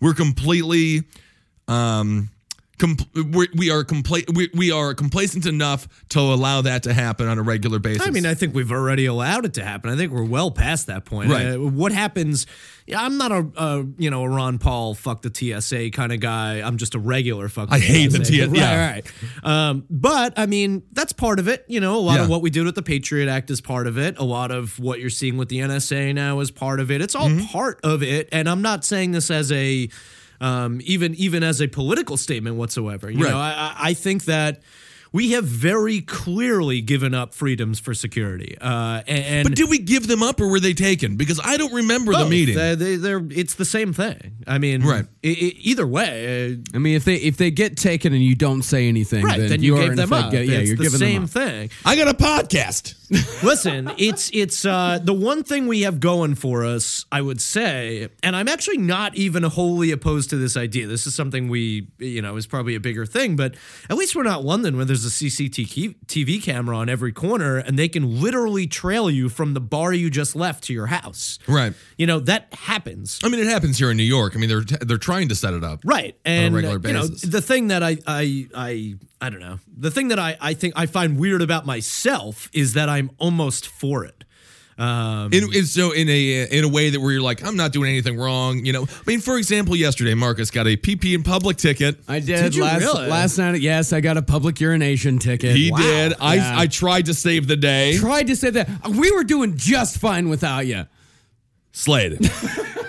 [0.00, 1.04] we're completely
[1.68, 2.28] um
[2.80, 7.28] com- we we are compla- we, we are complacent enough to allow that to happen
[7.28, 8.04] on a regular basis.
[8.06, 9.90] I mean, I think we've already allowed it to happen.
[9.90, 11.30] I think we're well past that point.
[11.30, 11.54] Right.
[11.54, 12.46] Uh, what happens?
[12.96, 16.56] I'm not a, a you know a Ron Paul fuck the TSA kind of guy.
[16.60, 17.68] I'm just a regular fuck.
[17.68, 18.32] The I hate the TSA.
[18.32, 18.90] TSA, Right, yeah.
[18.92, 19.06] right.
[19.44, 21.64] Um, but I mean, that's part of it.
[21.68, 22.24] You know, a lot Yeah.
[22.24, 24.18] of what we did with the Patriot Act is part of it.
[24.18, 27.00] A lot of what you're seeing with the NSA now is part of it.
[27.00, 27.46] It's all Mm-hmm.
[27.46, 28.28] part of it.
[28.32, 29.88] And I'm not saying this as a
[30.40, 33.10] um, even even as a political statement whatsoever.
[33.10, 33.30] You Right.
[33.30, 34.60] know, I, I- I think that.
[35.12, 39.78] We have very clearly given up freedoms for security, uh, and, and but did we
[39.78, 41.16] give them up or were they taken?
[41.16, 42.30] Because I don't remember the both.
[42.30, 42.54] meeting.
[42.54, 44.36] They, they, they're it's the same thing.
[44.46, 45.04] I mean, Right.
[45.24, 48.36] i- i- either way, uh, I mean, if they if they get taken and you
[48.36, 49.40] don't say anything, right?
[49.40, 50.30] Then, Then you are gave in them up.
[50.30, 51.30] get- yeah, it's you're the giving same them up.
[51.30, 51.70] thing.
[51.84, 52.94] I got a podcast.
[53.42, 58.08] Listen, it's it's uh, the one thing we have going for us, I would say,
[58.22, 60.86] and I'm actually not even wholly opposed to this idea.
[60.86, 63.54] This is something we, you know, is probably a bigger thing, but
[63.88, 67.88] at least we're not London where there's a CCTV camera on every corner and they
[67.88, 71.38] can literally trail you from the bar you just left to your house.
[71.48, 71.74] Right.
[71.96, 73.18] You know that happens.
[73.24, 74.34] I mean, it happens here in New York.
[74.36, 75.80] I mean, they're they're trying to set it up.
[75.84, 79.90] right and regular you know the thing that I, I i i don't know the
[79.90, 84.04] thing that i i think i find weird about myself is that i'm almost for
[84.04, 84.24] it
[84.78, 87.70] um In, in, so in a in a way that where you're like, I'm not
[87.70, 88.64] doing anything wrong.
[88.64, 91.98] You know, I mean, for example, yesterday Marcus got a PP in public ticket.
[92.08, 93.06] I did, Did last really?
[93.08, 93.60] last night.
[93.60, 95.54] Yes, I got a public urination ticket.
[95.54, 95.78] He Wow.
[95.82, 96.14] did.
[96.18, 96.54] I Yeah.
[96.60, 97.98] I tried to save the day.
[97.98, 100.86] tried to save that we were doing just fine without you.
[101.72, 102.18] Slade.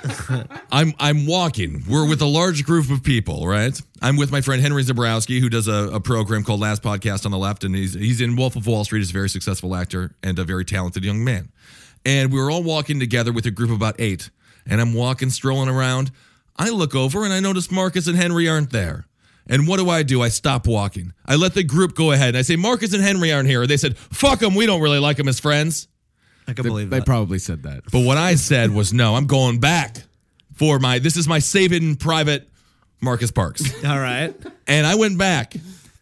[0.72, 1.84] I'm I'm walking.
[1.88, 3.80] We're with a large group of people, right?
[4.02, 7.32] I'm with my friend Henry Zebrowski, who does a, a program called Last Podcast on
[7.32, 9.00] the Left, and he's he's in Wolf of Wall Street.
[9.00, 11.52] He's a very successful actor and a very talented young man.
[12.06, 14.30] And we were all walking together with a group of about eight.
[14.68, 16.12] And I'm walking, strolling around.
[16.58, 19.06] I look over and I notice Marcus and Henry aren't there.
[19.48, 20.22] And what do I do?
[20.22, 21.14] I stop walking.
[21.26, 22.30] I let the group go ahead.
[22.30, 23.66] And I say, Marcus and Henry aren't here.
[23.66, 24.56] They said, fuck them.
[24.56, 25.88] We don't really like them as friends.
[26.48, 27.84] I can believe They that probably said that.
[27.92, 29.98] But what I said was, no, I'm going back
[30.56, 32.48] for my, this is my saving private
[33.02, 33.64] Marcus Parks.
[33.86, 34.36] all right
[34.68, 35.54] and I went back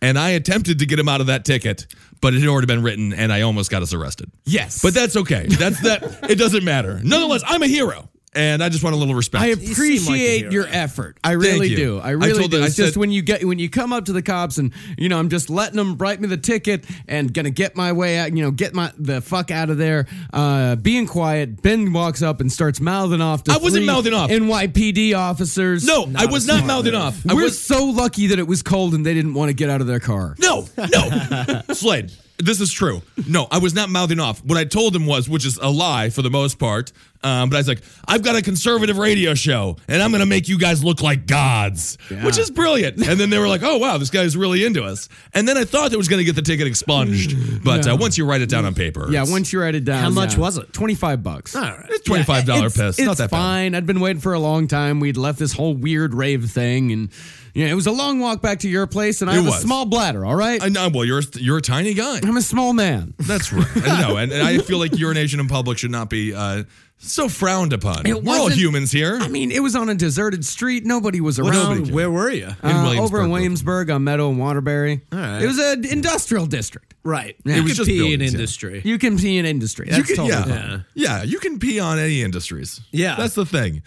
[0.02, 1.88] and I attempted to get him out of that ticket,
[2.22, 4.32] but it had already been written and I almost got us arrested.
[4.46, 5.48] Yes, But that's okay.
[5.48, 6.30] That's that.
[6.30, 7.00] It doesn't matter.
[7.04, 8.10] Nonetheless, I'm a hero.
[8.34, 9.44] And I just want a little respect.
[9.44, 11.18] I seem like appreciate your effort.
[11.24, 11.76] I really you.
[11.76, 12.00] do.
[12.00, 12.58] I I really told do.
[12.58, 14.72] the- I it's just when you get when you come up to the cops and
[15.00, 18.20] you know I'm just letting them write me the ticket and gonna get my way
[18.20, 18.36] out.
[18.38, 20.06] You know, get my the fuck out of there.
[20.32, 21.62] Uh, being quiet.
[21.64, 24.30] Ben walks up and starts mouthing off to I wasn't three mouthing off.
[24.30, 25.84] NYPD officers.
[25.86, 27.02] no, I was not mouthing move.
[27.02, 27.26] off.
[27.28, 29.72] I we're was so lucky that it was cold and they didn't want to get
[29.72, 30.36] out of their car.
[30.38, 31.62] no, no.
[31.74, 32.12] Slade.
[32.40, 33.02] This is true.
[33.28, 34.44] No, I was not mouthing off.
[34.46, 37.58] What I told him was, which is a lie for the most part, um, but
[37.58, 40.58] I was like, I've got a conservative radio show, and I'm going to make you
[40.58, 43.06] guys look like gods, which is brilliant.
[43.06, 45.10] And then they were like, oh, wow, this guy's really into us.
[45.34, 47.64] And then I thought it was going to get the ticket expunged.
[47.64, 50.02] But uh, once you write it down on paper, Yeah, once you write it down.
[50.02, 50.40] How much yeah.
[50.40, 50.72] was it?
[50.72, 51.56] Twenty five bucks.
[51.56, 51.86] All right.
[51.90, 53.00] it's $25 it's, piss.
[53.00, 53.38] It's not that bad.
[53.38, 53.76] fine.
[53.76, 55.02] I'd been waiting for a long time.
[55.02, 57.10] We'd left this whole weird rave thing, and
[57.54, 59.22] you know, it was a long walk back to your place.
[59.22, 59.56] And I It have was.
[59.58, 60.26] a small bladder.
[60.26, 60.90] All right, I know.
[60.94, 62.20] Well, you're you're a tiny guy.
[62.24, 63.14] I'm a small man.
[63.20, 63.68] That's right.
[63.88, 66.64] I know, and, and I feel like urination in public should not be uh,
[66.98, 68.06] so frowned upon.
[68.06, 69.18] It We're all wasn't- humans here.
[69.22, 70.86] I mean, it was on a deserted street.
[70.86, 71.76] Nobody was Well, around.
[71.78, 72.48] nobody- Where were you?
[72.48, 73.32] Uh, Williamsburg, over in Brooklyn.
[73.32, 75.02] Williamsburg on Meadow and Waterbury.
[75.12, 75.42] All right.
[75.42, 76.94] It was an industrial district.
[77.06, 77.38] Right.
[77.46, 77.54] Yeah.
[77.56, 78.38] You It was could just pee in buildings, yeah.
[78.40, 78.82] industry.
[78.84, 79.88] You can pee in industry.
[79.90, 80.86] That's you can, totally yeah, fine.
[80.94, 82.82] yeah, You can pee on any industries.
[82.92, 83.16] Yeah.
[83.16, 83.82] that's the thing.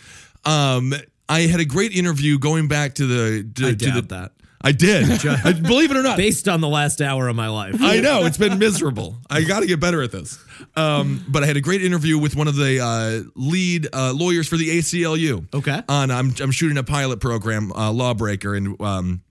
[0.46, 0.94] Um,
[1.32, 3.50] I had a great interview going back to the.
[3.54, 4.32] To, I to doubt the, that.
[4.60, 5.06] I did.
[5.62, 6.16] Believe it or not.
[6.16, 7.76] Based on the last hour of my life.
[7.80, 9.16] I know it's been miserable.
[9.28, 10.38] I got to get better at this.
[10.76, 14.46] Um, but I had a great interview with one of the uh, lead uh, lawyers
[14.46, 15.52] for the ACLU.
[15.54, 15.82] Okay.
[15.88, 19.22] On I'm I'm shooting a pilot program, uh, Lawbreaker, and um,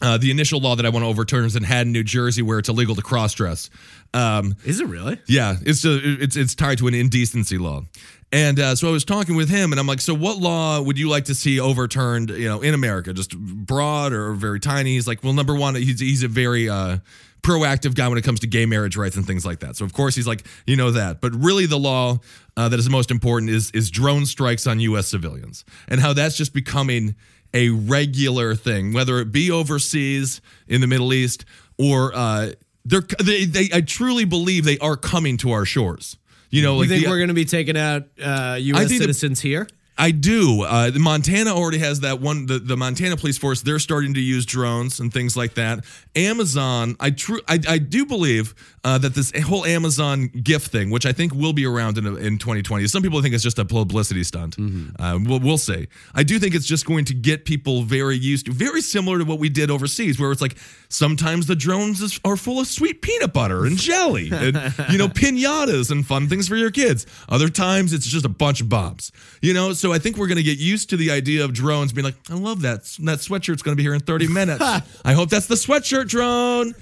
[0.00, 2.58] uh, the initial law that I want to overturn is in Haddon, New Jersey, where
[2.58, 3.68] it's illegal to cross dress.
[4.14, 5.20] Um, Is it really?
[5.26, 7.82] yeah, it's a, it's it's tied to an indecency law.
[8.30, 10.98] And uh, so I was talking with him, and I'm like, "So, what law would
[10.98, 12.30] you like to see overturned?
[12.30, 15.98] You know, in America, just broad or very tiny?" He's like, "Well, number one, he's
[16.00, 16.98] he's a very uh,
[17.42, 19.76] proactive guy when it comes to gay marriage rights and things like that.
[19.76, 21.20] So, of course, he's like, you know that.
[21.20, 22.18] But really, the law
[22.56, 25.08] uh, that is the most important is is drone strikes on U.S.
[25.08, 27.14] civilians, and how that's just becoming
[27.54, 31.44] a regular thing, whether it be overseas in the Middle East
[31.78, 32.50] or uh,
[32.84, 36.16] they're they, they I truly believe they are coming to our shores.
[36.50, 38.88] You know, You think the- we're going to be taking out uh, U.S.
[38.88, 39.66] think the- citizens here?
[39.98, 40.62] I do.
[40.62, 42.46] Uh, the Montana already has that one.
[42.46, 45.84] The, the Montana police force they're starting to use drones and things like that.
[46.14, 51.04] Amazon, I true, I, I do believe uh, that this whole Amazon gift thing, which
[51.04, 52.86] I think will be around in in 2020.
[52.86, 54.56] Some people think it's just a publicity stunt.
[54.98, 55.88] Uh, we'll, we'll see.
[56.14, 59.24] I do think it's just going to get people very used to, very similar to
[59.24, 60.56] what we did overseas, where it's like
[60.88, 64.54] sometimes the drones is, are full of sweet peanut butter and jelly, and
[64.90, 67.04] you know pinatas and fun things for your kids.
[67.28, 69.10] Other times it's just a bunch of bombs.
[69.42, 71.92] You know, so I think we're going to get used to the idea of drones
[71.92, 74.62] being like, I love that that sweatshirt's going to be here in 30 minutes.
[75.04, 76.74] I hope that's the sweatshirt drone,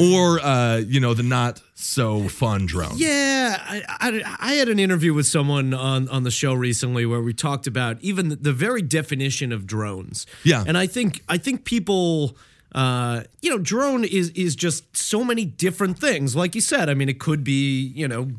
[0.00, 2.92] or uh, you know the not so fun drone.
[2.96, 7.20] Yeah, I, I, I had an interview with someone on, on the show recently where
[7.22, 10.26] we talked about even the, the very definition of drones.
[10.42, 10.64] Yeah.
[10.66, 12.36] and I think I think people,
[12.74, 16.34] uh, you know, drone is is just so many different things.
[16.34, 18.30] Like you said, I mean, it could be you know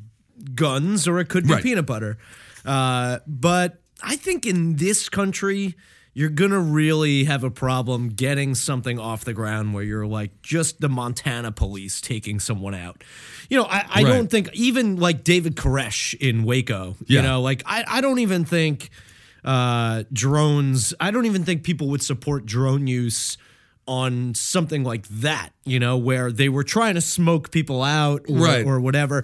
[0.54, 1.64] guns or it could be Right.
[1.64, 2.18] peanut butter.
[2.66, 5.76] Uh, but I think in this country,
[6.14, 10.80] you're gonna really have a problem getting something off the ground where you're like just
[10.80, 13.04] the Montana police taking someone out.
[13.50, 14.10] You know, I, I Right.
[14.14, 16.96] don't think even like David Koresh in Waco.
[17.06, 18.90] You know, like I, I don't even think
[19.44, 20.94] uh, drones.
[21.00, 23.38] I don't even think people would support drone use
[23.88, 25.50] on something like that.
[25.66, 28.66] You know, where they were trying to smoke people out, or, Right.
[28.66, 29.24] or whatever.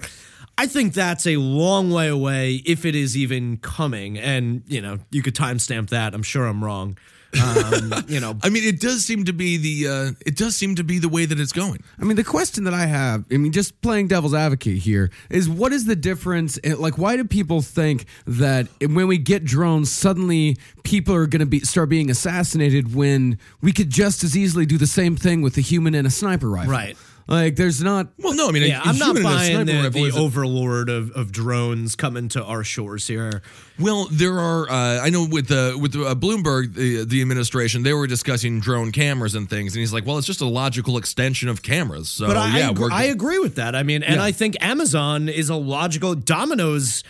[0.58, 4.18] I think that's a long way away if it is even coming.
[4.18, 6.14] And, you know, you could timestamp that.
[6.14, 6.98] I'm sure I'm wrong.
[7.42, 10.76] Um, you know, I mean, it does seem to be the uh, it does seem
[10.76, 11.82] to be the way that it's going.
[12.00, 15.48] I mean, the question that I have, I mean, just playing devil's advocate here, is
[15.50, 16.60] what is the difference?
[16.64, 21.40] eh, Like, why do people think that when we get drones, suddenly people are going
[21.40, 25.42] to be start being assassinated when we could just as easily do the same thing
[25.42, 26.72] with a human and a sniper rifle?
[26.74, 26.98] Right.
[27.32, 28.10] Like, there's not.
[28.18, 30.90] Well, no, I mean, yeah, a I'm not human and a buying the, the overlord
[30.90, 33.42] of, of drones coming to our shores here.
[33.80, 34.70] Well, there are.
[34.70, 38.92] Uh, I know with the with uh, Bloomberg, the, the administration, they were discussing drone
[38.92, 42.28] cameras and things, and he's like, "Well, it's just a logical extension of cameras." So
[42.28, 43.78] But I, yeah, agree, we're I agree with that.
[43.78, 44.24] I mean, and Yeah.
[44.24, 46.16] I think Amazon is a logical.
[46.16, 47.02] Domino's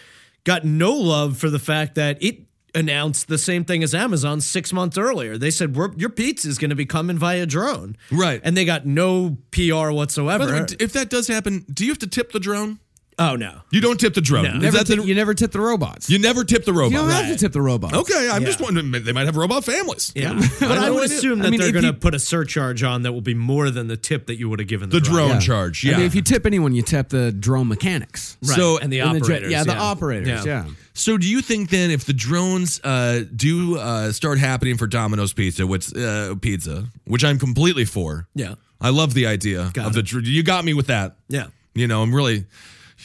[0.43, 2.41] got no love for the fact that it
[2.73, 5.37] announced the same thing as Amazon six months earlier.
[5.37, 8.41] They said We're, your pizza is going to be coming via drone, Right.
[8.43, 10.45] And they got no PR whatsoever.
[10.45, 12.79] Way, if that does happen, do you have to tip the drone?
[13.19, 14.45] oh no, You don't tip the drone.
[14.45, 14.57] No.
[14.57, 16.09] Never the- you never tip the robots.
[16.09, 16.91] you never tip the robot.
[16.91, 17.93] You don't have to tip the robots.
[17.93, 18.89] Okay, I'm just wondering.
[18.91, 20.11] They might have robot families.
[20.15, 20.33] yeah.
[20.59, 23.03] but I no would assume I that mean, they're going to put a surcharge on
[23.03, 25.29] that will be more than the tip that you would have given the, The drone
[25.31, 25.39] Yeah.
[25.39, 25.83] charge.
[25.83, 25.93] Yeah.
[25.93, 28.37] I mean, if you tip anyone, you tip the drone mechanics.
[28.41, 28.55] Right.
[28.55, 30.45] So- and the And the operators, yeah, the operators.
[30.45, 30.65] Yeah.
[31.01, 35.33] So, do you think then, if the drones uh, do uh, start happening for Domino's
[35.33, 38.55] Pizza, which uh, pizza, which I'm completely for, Yeah.
[38.79, 39.99] I love the idea Got of the.
[39.99, 40.05] it.
[40.05, 41.15] dr- You got me with that.
[41.27, 41.47] Yeah.
[41.73, 42.45] You know, I'm really,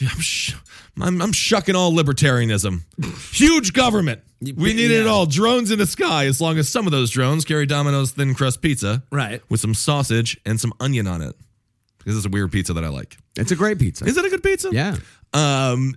[0.01, 0.53] I'm, sh-
[1.01, 2.81] I'm, I'm shucking all libertarianism.
[3.33, 4.21] Huge government.
[4.41, 5.09] We need it yeah.
[5.11, 5.25] all.
[5.25, 8.61] Drones in the sky, as long as some of those drones carry Domino's thin crust
[8.61, 9.41] pizza, Right.
[9.49, 11.35] with some sausage and some onion on it.
[11.99, 13.17] because it's a weird pizza that I like.
[13.35, 14.05] It's a great pizza.
[14.05, 14.69] Is it a good pizza?
[14.71, 14.97] Yeah.
[15.33, 15.95] Um.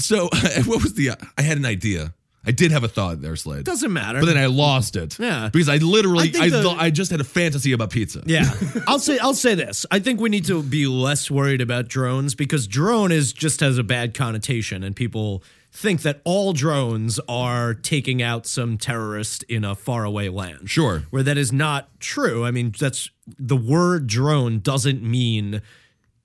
[0.00, 0.24] So
[0.66, 1.10] what was the?
[1.38, 2.14] I had an idea.
[2.42, 3.64] I did have a thought there, Slade.
[3.64, 4.20] Doesn't matter.
[4.20, 5.18] But then I lost it.
[5.18, 5.50] Yeah.
[5.52, 8.22] Because I literally, I I, the- I just had a fantasy about pizza.
[8.24, 8.50] Yeah,
[8.88, 9.84] I'll say I'll say this.
[9.90, 13.76] I think we need to be less worried about drones because drone is just has
[13.76, 19.62] a bad connotation, and people think that all drones are taking out some terrorist in
[19.62, 20.68] a faraway land.
[20.70, 21.00] Sure.
[21.10, 22.44] where that is not true.
[22.46, 25.60] I mean, that's the word drone doesn't mean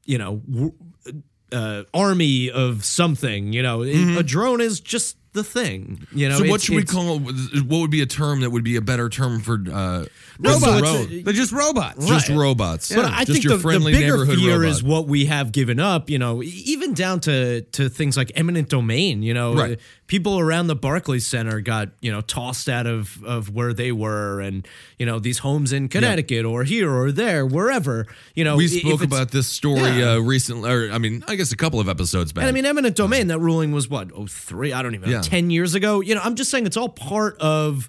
[0.06, 0.42] you know
[1.52, 3.54] uh, army of something.
[3.54, 6.08] You know, a drone is just the thing.
[6.14, 6.46] You know, Mm-hmm.
[6.46, 7.20] So what should we call?
[7.20, 10.06] What would be a term that would be a better term for uh,
[10.38, 12.06] No, so a- They're just robots.
[12.06, 12.38] just Right.
[12.38, 12.94] robots.
[12.94, 14.70] But I just think your the, the friendly bigger neighborhood fear robot.
[14.72, 16.10] is what we have given up.
[16.10, 19.24] You know, even down to to things like eminent domain.
[19.24, 19.80] You know, Right.
[20.08, 24.42] people around the Barclays Center got you know tossed out of of where they were,
[24.42, 24.68] and
[25.00, 28.06] you know these homes in Connecticut or here or there, wherever.
[28.36, 30.14] You know, we spoke about this story Yeah.
[30.14, 32.42] uh, recently, or I mean, I guess a couple of episodes back.
[32.44, 33.28] And I mean, eminent domain.
[33.28, 34.10] That ruling was what?
[34.16, 34.74] Oh, three.
[34.74, 35.22] I don't even know.
[35.22, 36.02] Ten years ago.
[36.02, 37.88] You know, I'm just saying it's all part of.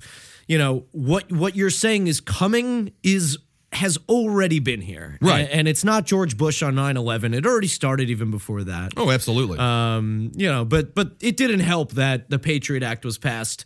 [0.49, 3.39] You know what what you're saying is coming is
[3.73, 5.41] has already been here, Right.
[5.41, 7.35] And, and it's not George Bush on 9/11.
[7.35, 8.93] It already started even before that.
[8.97, 9.59] oh, absolutely.
[9.59, 13.65] Um, you know, but but it didn't help that the Patriot Act was passed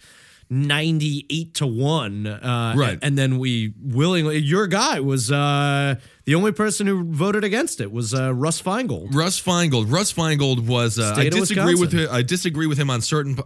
[0.53, 2.99] 98 to 1 uh Right.
[3.03, 7.93] and then we willingly your guy was uh the only person who voted against it
[7.93, 9.15] was uh Russ Feingold.
[9.15, 9.93] Russ Feingold.
[9.93, 10.99] Russ Feingold was.
[10.99, 12.09] Uh, I disagree with him.
[12.11, 13.39] I disagree with him on certain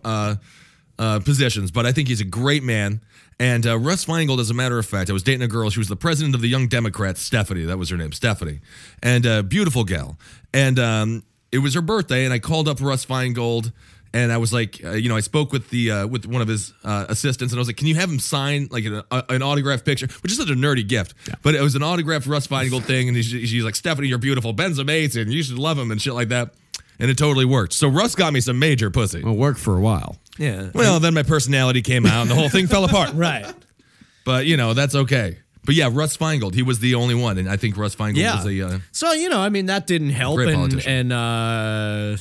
[0.99, 3.01] uh, positions, but I think he's a great man.
[3.41, 5.69] And uh, Russ Feingold, as a matter of fact, I was dating a girl.
[5.71, 7.65] She was the president of the Young Democrats, Stephanie.
[7.65, 8.61] That was her name, Stephanie,
[9.03, 10.17] and uh, beautiful gal.
[10.53, 13.73] And um, it was her birthday, and I called up Russ Feingold.
[14.13, 16.47] And I was like, uh, you know, I spoke with the uh, with one of
[16.47, 19.43] his uh, assistants, and I was like, "Can you have him sign like an, an
[19.43, 22.85] autographed picture?" Which is such a nerdy gift, but it was an autographed Russ Feingold
[22.85, 24.53] thing, and he's, she's like, "Stephanie, you're beautiful.
[24.53, 25.33] Ben's amazing.
[25.33, 26.55] You should love him and shit like that."
[27.01, 27.73] And it totally worked.
[27.73, 29.21] So Russ got me some major pussy.
[29.21, 30.17] Well, worked for a while.
[30.39, 30.71] Yeah.
[30.75, 33.13] Well, then my personality came out, and the whole thing fell apart.
[33.15, 33.47] Right.
[34.25, 35.39] But you know that's okay.
[35.67, 38.37] But yeah, Russ Feingold, he was the only one, and I think Russ Feingold Yeah.
[38.37, 38.61] was a.
[38.67, 40.93] Uh, So you know, I mean, that didn't help, Great and politician.
[40.93, 42.17] and uh,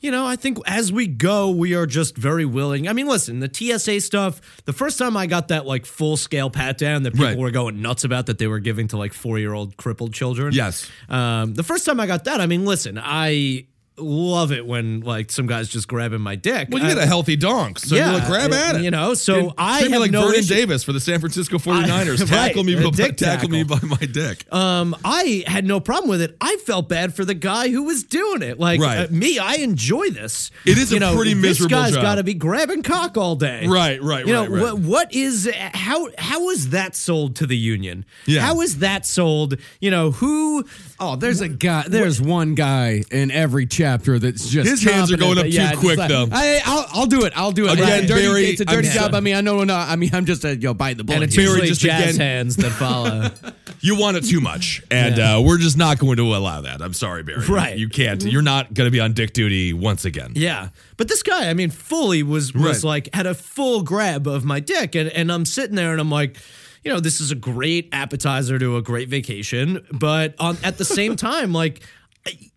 [0.00, 2.88] you know, I think as we go, we are just very willing.
[2.88, 4.40] I mean, listen, the TSA stuff.
[4.64, 7.38] The first time I got that like full scale pat down that people Right.
[7.38, 10.52] were going nuts about that they were giving to like four year old crippled children.
[10.54, 10.88] Yes.
[11.08, 13.66] Um, the first time I got that, I mean, listen, I
[13.98, 16.68] love it when like some guys just grabbing my dick.
[16.70, 18.82] well, you I- got a healthy donk, so Yeah, you're like, grab at it.
[18.82, 22.20] you know, so I have like no Vernon issue- Davis for the San Francisco 49ers.
[22.20, 24.50] Right, tackle me, by, dick tackle me by my dick.
[24.52, 26.36] Um, I had no problem with it.
[26.40, 28.58] I felt bad for the guy who was doing it.
[28.58, 29.08] Like Right.
[29.08, 30.50] uh, me, I enjoy this.
[30.64, 31.76] It is you a know, pretty miserable.
[31.82, 33.66] this guy's got to be grabbing cock all day.
[33.66, 34.62] Right, right, You know right, right.
[34.74, 34.78] what?
[34.78, 38.04] What is how how is that sold to the union?
[38.26, 38.40] Yeah.
[38.40, 39.56] How is that sold?
[39.80, 40.64] You know who?
[40.98, 41.84] Oh, there's a guy.
[41.88, 45.56] There's one guy in every chapter that's just His hands are going up the- too
[45.56, 46.28] just quick, like, though.
[46.30, 47.32] I, I'll, I'll do it.
[47.36, 47.72] I'll do it.
[47.74, 48.08] Again, Right.
[48.08, 49.14] Dirty- Barry, it's a dirty I'm- job.
[49.14, 49.74] I mean, I know, no.
[49.74, 51.16] I mean, I'm just a yo bite the bullet.
[51.16, 51.46] And it's here.
[51.46, 53.30] Barry, usually just jazz again- hands that follow.
[53.84, 56.80] You want it too much, and uh, we're just not going to allow that.
[56.80, 57.44] I'm sorry, Barry.
[57.46, 57.76] Right.
[57.76, 58.22] You can't.
[58.22, 60.34] You're not going to be on dick duty once again.
[60.36, 60.68] Yeah.
[60.96, 62.84] But this guy, I mean, fully was was Right.
[62.84, 64.94] like had a full grab of my dick.
[64.94, 66.36] And and I'm sitting there and I'm like,
[66.84, 69.84] you know, this is a great appetizer to a great vacation.
[69.90, 71.86] But on at the same time, like I-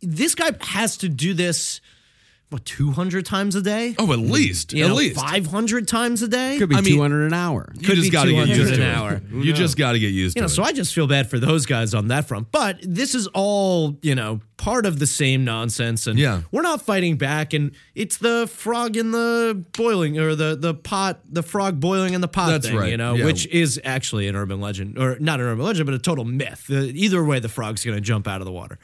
[0.02, 1.82] this guy has to do this
[2.50, 3.96] what, two hundred times a day?
[4.00, 4.72] Oh, at least.
[4.74, 5.20] You at know, least.
[5.20, 6.58] five hundred times a day?
[6.58, 7.72] Could be I mean- 200 an hour.
[7.78, 8.96] You could just be got to get 200 used an to it.
[8.96, 9.22] hour.
[9.34, 10.68] You just got to get used you know, to so it.
[10.68, 12.52] I just feel bad for those guys on that front.
[12.52, 16.08] But this is all, you know, part of the same nonsense.
[16.08, 16.42] And Yeah.
[16.52, 17.54] we're not fighting back.
[17.54, 22.22] And it's the frog in the boiling or the, the pot, the frog boiling in
[22.22, 22.90] the pot That's thing, right.
[22.92, 23.26] you know, Yeah.
[23.26, 26.68] which is actually an urban legend or not an urban legend, but a total myth.
[26.72, 28.80] Uh, either way, the frog's going to jump out of the water.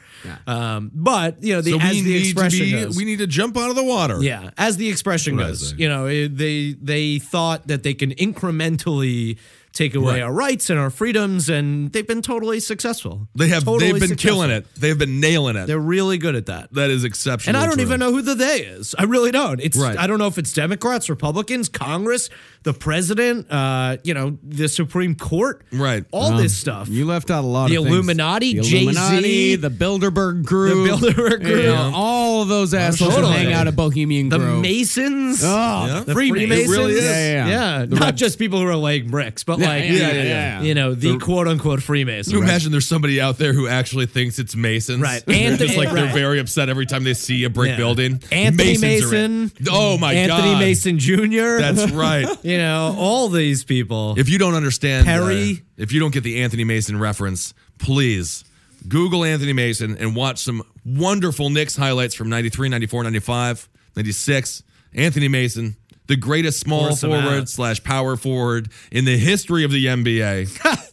[0.46, 2.72] Um, but, you know, the, so as we the need to expression be.
[2.72, 2.96] goes.
[2.96, 4.22] We need to jump out of the water.
[4.22, 9.38] Yeah, as the expression goes, you know, they they thought that they can incrementally
[9.72, 10.22] take away Right.
[10.22, 13.28] our rights and our freedoms, and they've been totally successful.
[13.34, 13.64] They have.
[13.64, 14.40] Totally they've been successful.
[14.42, 14.66] killing it.
[14.76, 15.66] They've been nailing it.
[15.66, 16.72] They're really good at that.
[16.74, 17.56] that is exceptional.
[17.56, 18.94] And I don't even know who the they is.
[18.98, 19.60] I really don't.
[19.60, 19.96] It's Right.
[19.98, 22.28] I don't know if it's Democrats, Republicans, Congress,
[22.64, 26.04] the president, uh, you know, the Supreme Court, Right.
[26.12, 26.88] All this stuff.
[26.88, 27.94] You left out a lot The of things.
[27.94, 31.64] Illuminati, the Jay-Z, Illuminati, the Bilderberg Group, The Bilderberg you Group.
[31.64, 33.32] know, all of those assholes Totally.
[33.34, 34.60] hang out at Bohemian the Grove.
[34.60, 36.02] Masons, Oh, Yeah.
[36.04, 36.48] the Freemasons.
[36.48, 37.04] Freemasons, It really is.
[37.04, 37.78] Yeah, yeah, yeah.
[37.80, 37.86] yeah.
[37.86, 40.60] The not Red- just people who are laying bricks, but Yeah, like, yeah, yeah, yeah.
[40.62, 42.28] you know, the, quote unquote Freemasons.
[42.32, 45.00] Can you imagine there's somebody out there who actually thinks it's Masons?
[45.00, 45.22] Right.
[45.26, 47.76] And they're just like they're very upset every time they see a brick Yeah.
[47.76, 48.22] building.
[48.30, 49.12] Anthony Masons.
[49.12, 49.52] Mason.
[49.70, 50.44] Oh my Anthony god.
[50.44, 51.58] Anthony Mason Jr.
[51.60, 52.26] That's right.
[52.44, 54.14] you know, all these people.
[54.18, 55.52] If you don't understand Perry.
[55.52, 58.44] uh, if you don't get the Anthony Mason reference, please
[58.88, 64.62] Google Anthony Mason and watch some wonderful Knicks highlights from 93, 94, 95, 96.
[64.94, 65.76] Anthony Mason,
[66.12, 67.48] the greatest small forward out.
[67.48, 70.92] slash power forward in the history of the NBA.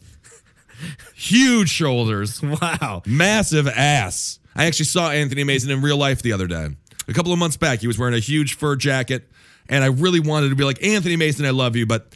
[1.14, 3.04] Huge shoulders, Wow.
[3.06, 4.40] massive ass.
[4.56, 6.70] I actually saw Anthony Mason in real life the other day.
[7.08, 9.30] A couple of months back, he was wearing a huge fur jacket,
[9.68, 12.16] and I really wanted to be like, Anthony Mason, I love you, but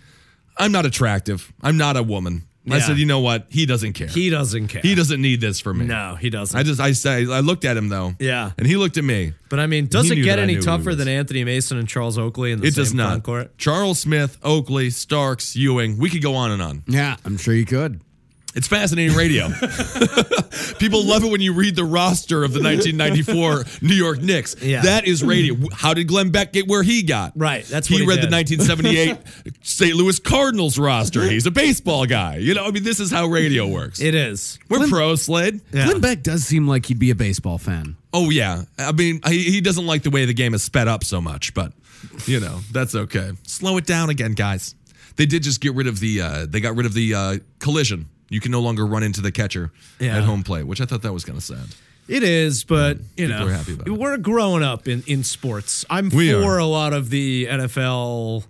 [0.58, 1.51] I'm not attractive.
[1.62, 2.43] I'm not a woman.
[2.70, 2.82] I Yeah.
[2.84, 3.47] said, you know what?
[3.49, 4.07] He doesn't care.
[4.07, 4.82] He doesn't care.
[4.82, 5.86] He doesn't need this for me.
[5.86, 6.57] No, he doesn't.
[6.57, 8.16] I just I say I looked at him though.
[8.20, 8.51] Yeah.
[8.57, 9.34] And he looked at me.
[9.49, 10.97] but I mean, does He it knew get that I any who he tougher was.
[10.97, 13.07] than Anthony Mason and Charles Oakley in the It same does not.
[13.09, 13.57] front court?
[13.57, 15.97] Charles Smith, Oakley, Starks, Ewing.
[15.97, 16.84] We could go on and on.
[16.88, 17.99] Yeah, I'm sure you could.
[18.56, 19.49] It's fascinating radio.
[20.80, 24.56] People love it when you read the roster of the 1994 New York Knicks.
[24.62, 24.82] Yeah.
[24.82, 25.56] That is radio.
[25.74, 27.34] How did Glenn Beck get where he got?
[27.36, 28.30] Right, that's he what he read did.
[28.30, 29.95] the 1978 St.
[29.95, 31.24] Louis Cardinals roster.
[31.24, 32.38] He's a baseball guy.
[32.38, 33.99] You know, I mean, this is how radio works.
[33.99, 34.60] It is.
[34.70, 35.62] We're pro Slade.
[35.72, 35.86] Yeah.
[35.86, 37.95] Glenn Beck does seem like he'd be a baseball fan.
[38.14, 41.04] Oh yeah, I mean he, he doesn't like the way the game is sped up
[41.04, 41.74] so much, but
[42.28, 43.32] you know that's okay.
[43.47, 44.76] Slow it down again, guys.
[45.16, 48.10] They did just get rid of the uh, they got rid of the uh, collision.
[48.34, 50.18] You can no longer run into the catcher Yeah.
[50.18, 51.68] at home plate, which I thought that was kind of sad.
[52.08, 55.86] It is, but you know, are we're growing up in, in sports.
[55.90, 56.58] I'm We for are.
[56.58, 58.44] a lot of the NFL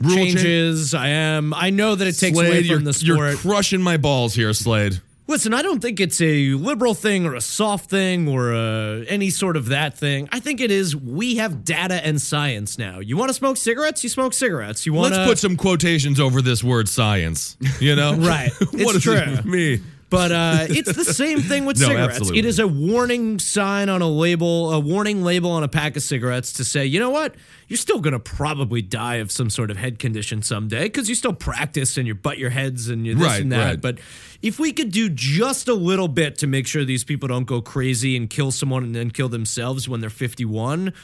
[0.00, 0.92] Rule changes.
[0.94, 1.54] I am.
[1.54, 3.06] I know that it takes away from the sport.
[3.18, 5.00] you're crushing my balls here, Slade.
[5.28, 9.28] Listen, I don't think it's a liberal thing or a soft thing or a, any
[9.28, 10.26] sort of that thing.
[10.32, 12.98] I think it is we have data and science now.
[13.00, 14.02] You want to smoke cigarettes?
[14.02, 14.86] You smoke cigarettes.
[14.86, 17.58] You want Let's put some quotations over this word science.
[17.78, 18.50] You know, Right.
[18.58, 19.14] what It's does true.
[19.16, 19.84] it mean?
[20.10, 22.16] But uh, it's the same thing with No, cigarettes.
[22.16, 22.38] absolutely.
[22.38, 26.02] It is a warning sign on a label, a warning label on a pack of
[26.02, 27.34] cigarettes to say, you know what?
[27.68, 31.14] You're still going to probably die of some sort of head condition someday because you
[31.14, 33.64] still practice and you butt your heads and you this Right, and that.
[33.64, 33.80] right.
[33.80, 33.98] But
[34.40, 37.60] if we could do just a little bit to make sure these people don't go
[37.60, 40.94] crazy and kill someone and then kill themselves when they're 51,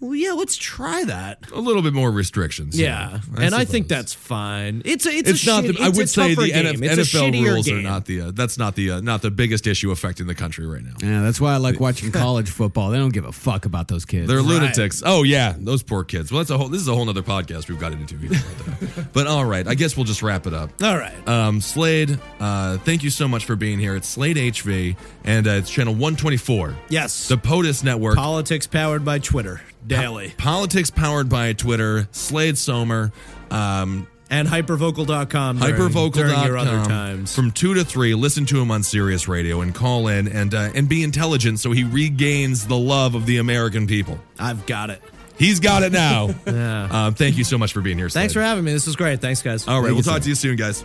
[0.00, 1.50] well, yeah, let's try that.
[1.52, 2.78] A little bit more restrictions.
[2.78, 4.82] Yeah, and I think that's fine.
[4.84, 5.64] It's a it's, it's a not.
[5.64, 6.64] shit- The, I it's a would say the game.
[6.76, 8.20] NF, NFL shittier rules are not the.
[8.20, 8.92] Uh, that's not the.
[8.92, 10.94] Uh, not the biggest issue affecting the country right now.
[11.02, 12.90] Yeah, that's why I like watching college football.
[12.90, 14.28] They don't give a fuck about those kids.
[14.28, 15.02] They're lunatics.
[15.04, 16.30] Oh yeah, those poor kids.
[16.30, 16.68] Well, that's a whole.
[16.68, 18.14] This is a whole other podcast we've got into.
[18.16, 19.08] About that.
[19.12, 20.70] but all right, I guess we'll just wrap it up.
[20.82, 21.26] All right.
[21.28, 23.96] Um, Slade, uh, thank you so much for being here.
[23.96, 26.76] It's Slade HV, and uh, it's channel 124.
[26.88, 27.28] Yes.
[27.28, 28.16] The POTUS Network.
[28.16, 30.34] Politics powered by Twitter daily.
[30.38, 32.08] Politics powered by Twitter.
[32.12, 33.12] Slade Sohmer.
[33.50, 35.58] Um, and hypervocal.com.
[35.58, 37.34] during- Hypervocal.com During your other times.
[37.34, 38.14] from two to three.
[38.14, 41.72] Listen to him on Sirius Radio and call in and uh, and be intelligent so
[41.72, 44.18] he regains the love of the American people.
[44.38, 45.00] I've got it.
[45.38, 46.28] He's got it now.
[46.46, 47.06] Yeah.
[47.06, 48.10] um, thank you so much for being here.
[48.10, 48.72] Thanks for having me.
[48.72, 49.20] This was great.
[49.22, 49.66] Thanks, guys.
[49.66, 50.84] All right, we'll talk to you soon, guys.